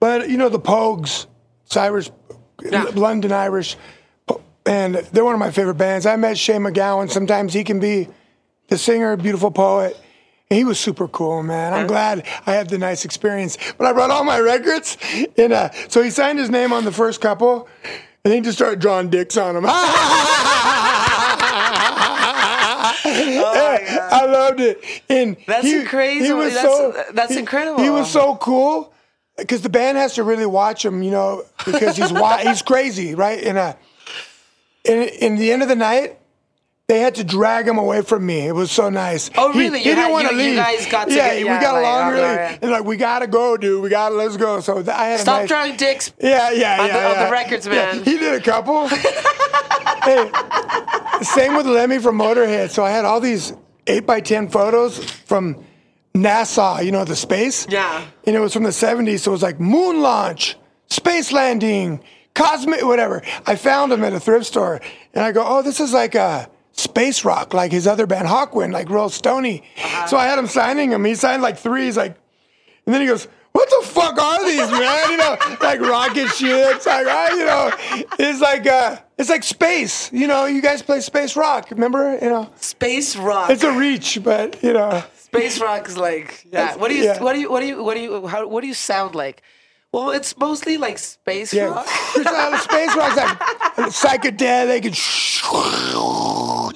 [0.00, 1.26] But you know, the Pogues,
[1.66, 2.10] Cyrus,
[2.60, 2.84] Yeah.
[2.94, 3.76] London Irish,
[4.66, 6.06] and they're one of my favorite bands.
[6.06, 7.08] I met Shane MacGowan.
[7.10, 8.08] Sometimes he can be
[8.68, 9.96] the singer, beautiful poet.
[10.52, 11.72] He was super cool, man.
[11.72, 13.56] I'm glad I had the nice experience.
[13.78, 14.96] But I brought all my records,
[15.38, 18.58] and uh, so he signed his name on the first couple, and then he just
[18.58, 19.64] started drawing dicks on them.
[23.04, 24.82] I loved it.
[25.08, 26.28] And That's crazy.
[26.28, 27.82] That's- that's he- incredible.
[27.82, 28.92] He was so cool
[29.38, 33.14] because the band has to really watch him, you know, because he's wi- he's crazy,
[33.14, 33.42] right?
[33.42, 33.74] And uh,
[34.84, 36.18] in in the end of the night.
[36.88, 38.40] They had to drag him away from me.
[38.46, 39.30] It was so nice.
[39.36, 39.78] Oh, really?
[39.80, 40.56] He, You didn't want to you- you leave.
[40.56, 42.22] guys got to yeah, get- we yeah, got like, along really.
[42.22, 42.58] yeah.
[42.60, 43.82] And like, we gotta go, dude.
[43.82, 44.60] We gotta let's go.
[44.60, 46.12] So th- I had Stop nice, drawing dicks.
[46.20, 47.30] yeah, yeah, on yeah, the- on the yeah.
[47.30, 48.04] records, Yeah, man.
[48.04, 48.88] he did a couple.
[50.02, 50.30] hey,
[51.22, 52.70] same with Lemmy from Motorhead.
[52.70, 53.52] So I had all these
[53.86, 55.64] eight by ten photos from
[56.14, 56.84] NASA.
[56.84, 57.66] You know the space.
[57.70, 58.04] Yeah.
[58.26, 60.56] And it was from the '70s, so it was like moon launch,
[60.88, 62.00] space landing,
[62.34, 63.22] cosmic, whatever.
[63.46, 64.80] I found them at a thrift store,
[65.14, 68.72] and I go, "Oh, this is like a." Space rock, like his other band Hawkwind,
[68.72, 69.62] like real stony.
[70.08, 71.04] So I had him signing them.
[71.04, 71.84] He signed like three.
[71.84, 72.16] He's like,
[72.86, 75.10] and then he goes, "What the fuck are these, man?
[75.10, 76.86] You know, like rocket ships.
[76.86, 77.70] Like, I, you know,
[78.18, 80.10] it's like uh, it's like space.
[80.12, 81.70] You know, you guys play space rock.
[81.70, 82.18] Remember?
[82.20, 83.50] You know, Space rock.
[83.50, 86.76] it's a reach, but you know, Space rock is like yeah.
[86.76, 87.22] What do you yeah.
[87.22, 89.42] what do you what do you what do you how what do you sound like?
[89.92, 91.86] Well, it's mostly like space yeah, rock.
[92.16, 93.38] It's not- space rock's like
[93.92, 94.96] psychedelic and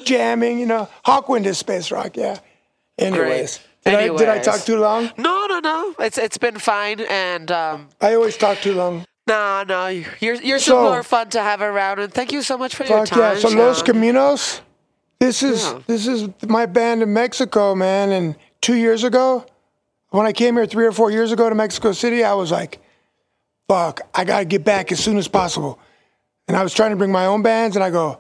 [0.07, 0.59] jamming.
[0.59, 2.16] You know, Hawkwind is space rock.
[2.16, 2.38] Yeah.
[2.98, 5.11] Anyways, did I did I talk too long?
[5.18, 5.94] No, no, no.
[5.98, 9.04] It's it's been fine, and um, I always talk too long.
[9.26, 9.88] no, no.
[9.88, 13.04] You're you're So- super fun to have around, and thank you so much for your
[13.04, 13.18] time.
[13.18, 13.34] yeah!
[13.38, 14.61] So Los Caminos,
[15.20, 15.80] this is Yeah.
[15.86, 18.12] this is my band in Mexico, man.
[18.12, 19.44] And two years ago,
[20.11, 22.78] when I came here three or four years ago to Mexico City, I was like,
[23.68, 25.78] "Fuck, I gotta get back as soon as possible."
[26.48, 28.18] And I was trying to bring my own bands, and I go,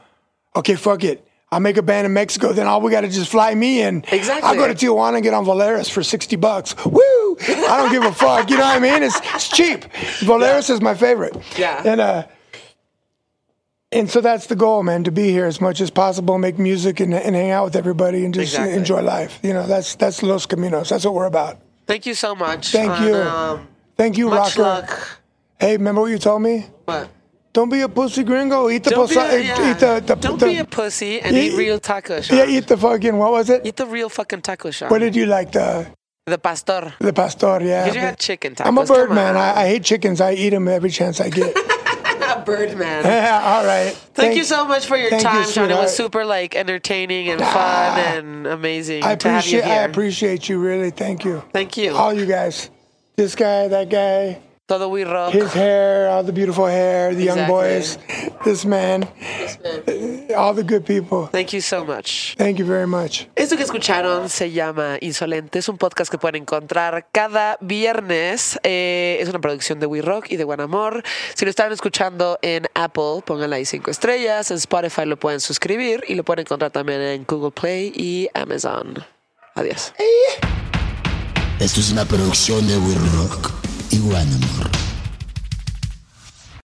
[0.54, 3.54] "Okay, fuck it." I'll make a band in Mexico, then all we gotta just fly
[3.54, 4.04] me in.
[4.10, 4.48] Exactly.
[4.48, 6.74] I'll go to Tijuana and get on Volaris for 60 bucks.
[6.84, 7.36] Woo!
[7.40, 8.50] I don't give a fuck.
[8.50, 9.02] You know what I mean?
[9.02, 9.84] It's, it's cheap.
[10.20, 11.36] Volaris is my favorite.
[11.56, 11.82] Yeah.
[11.84, 12.26] And uh
[13.92, 16.98] and so that's the goal, man, to be here as much as possible, make music
[16.98, 18.76] and, and hang out with everybody and just Exactly.
[18.76, 19.38] enjoy life.
[19.42, 20.88] You know, that's that's Los Caminos.
[20.88, 21.58] That's what we're about.
[21.86, 22.72] Thank you so much.
[22.72, 23.14] Thank and, you.
[23.14, 24.62] Um, Thank you, much Rocker.
[24.62, 25.20] luck.
[25.60, 26.66] Hey, remember what you told me?
[26.84, 27.08] What?
[27.56, 28.68] Don't be a pussy gringo.
[28.68, 29.70] Eat the Don't, be a, eat- yeah.
[29.70, 32.24] eat the, the Don't the- be a pussy and Yeah, eat real tacos.
[32.24, 32.36] Sean.
[32.36, 33.64] Yeah, eat the fucking what was it?
[33.64, 34.90] Eat the real fucking taco, Sean.
[34.90, 35.86] What did you like the
[36.26, 36.92] the pastor.
[36.98, 37.60] the pastor?
[37.62, 37.84] Yeah.
[37.84, 38.66] Because you had chicken tacos.
[38.66, 39.38] I'm a bird man.
[39.38, 40.20] I, I hate chickens.
[40.20, 41.56] I eat them every chance I get.
[41.56, 43.04] a bird man.
[43.06, 43.94] yeah, all right.
[44.12, 45.70] Thank, you so much for your thank you, time, Sean.
[45.70, 48.16] It was super like entertaining and fun Ah.
[48.16, 50.90] and amazing I to have you appreciate I appreciate you really.
[50.90, 51.42] Thank you.
[51.54, 51.94] Thank you.
[51.96, 52.68] All you guys.
[53.16, 55.32] This guy, that guy, Todo we rock.
[55.32, 57.54] his hair, all the beautiful hair, the young Exactly.
[57.54, 57.98] boys,
[58.44, 59.08] this man,
[60.36, 61.28] all the good people.
[61.30, 62.34] Thank you so much.
[62.36, 63.28] Thank you very much.
[63.36, 65.60] Esto que escucharon se llama Insolente.
[65.60, 68.58] Es un podcast que pueden encontrar cada viernes.
[68.64, 71.04] Eh, es una producción de We Rock y de Buen Amor.
[71.34, 74.50] Si lo están escuchando en Apple, pónganle ahí cinco estrellas.
[74.50, 78.94] En Spotify lo pueden suscribir y lo pueden encontrar también en Google Play y Amazon.
[79.54, 79.92] Adiós.
[81.60, 84.85] Esto es una producción de We Rock y Buen Amor.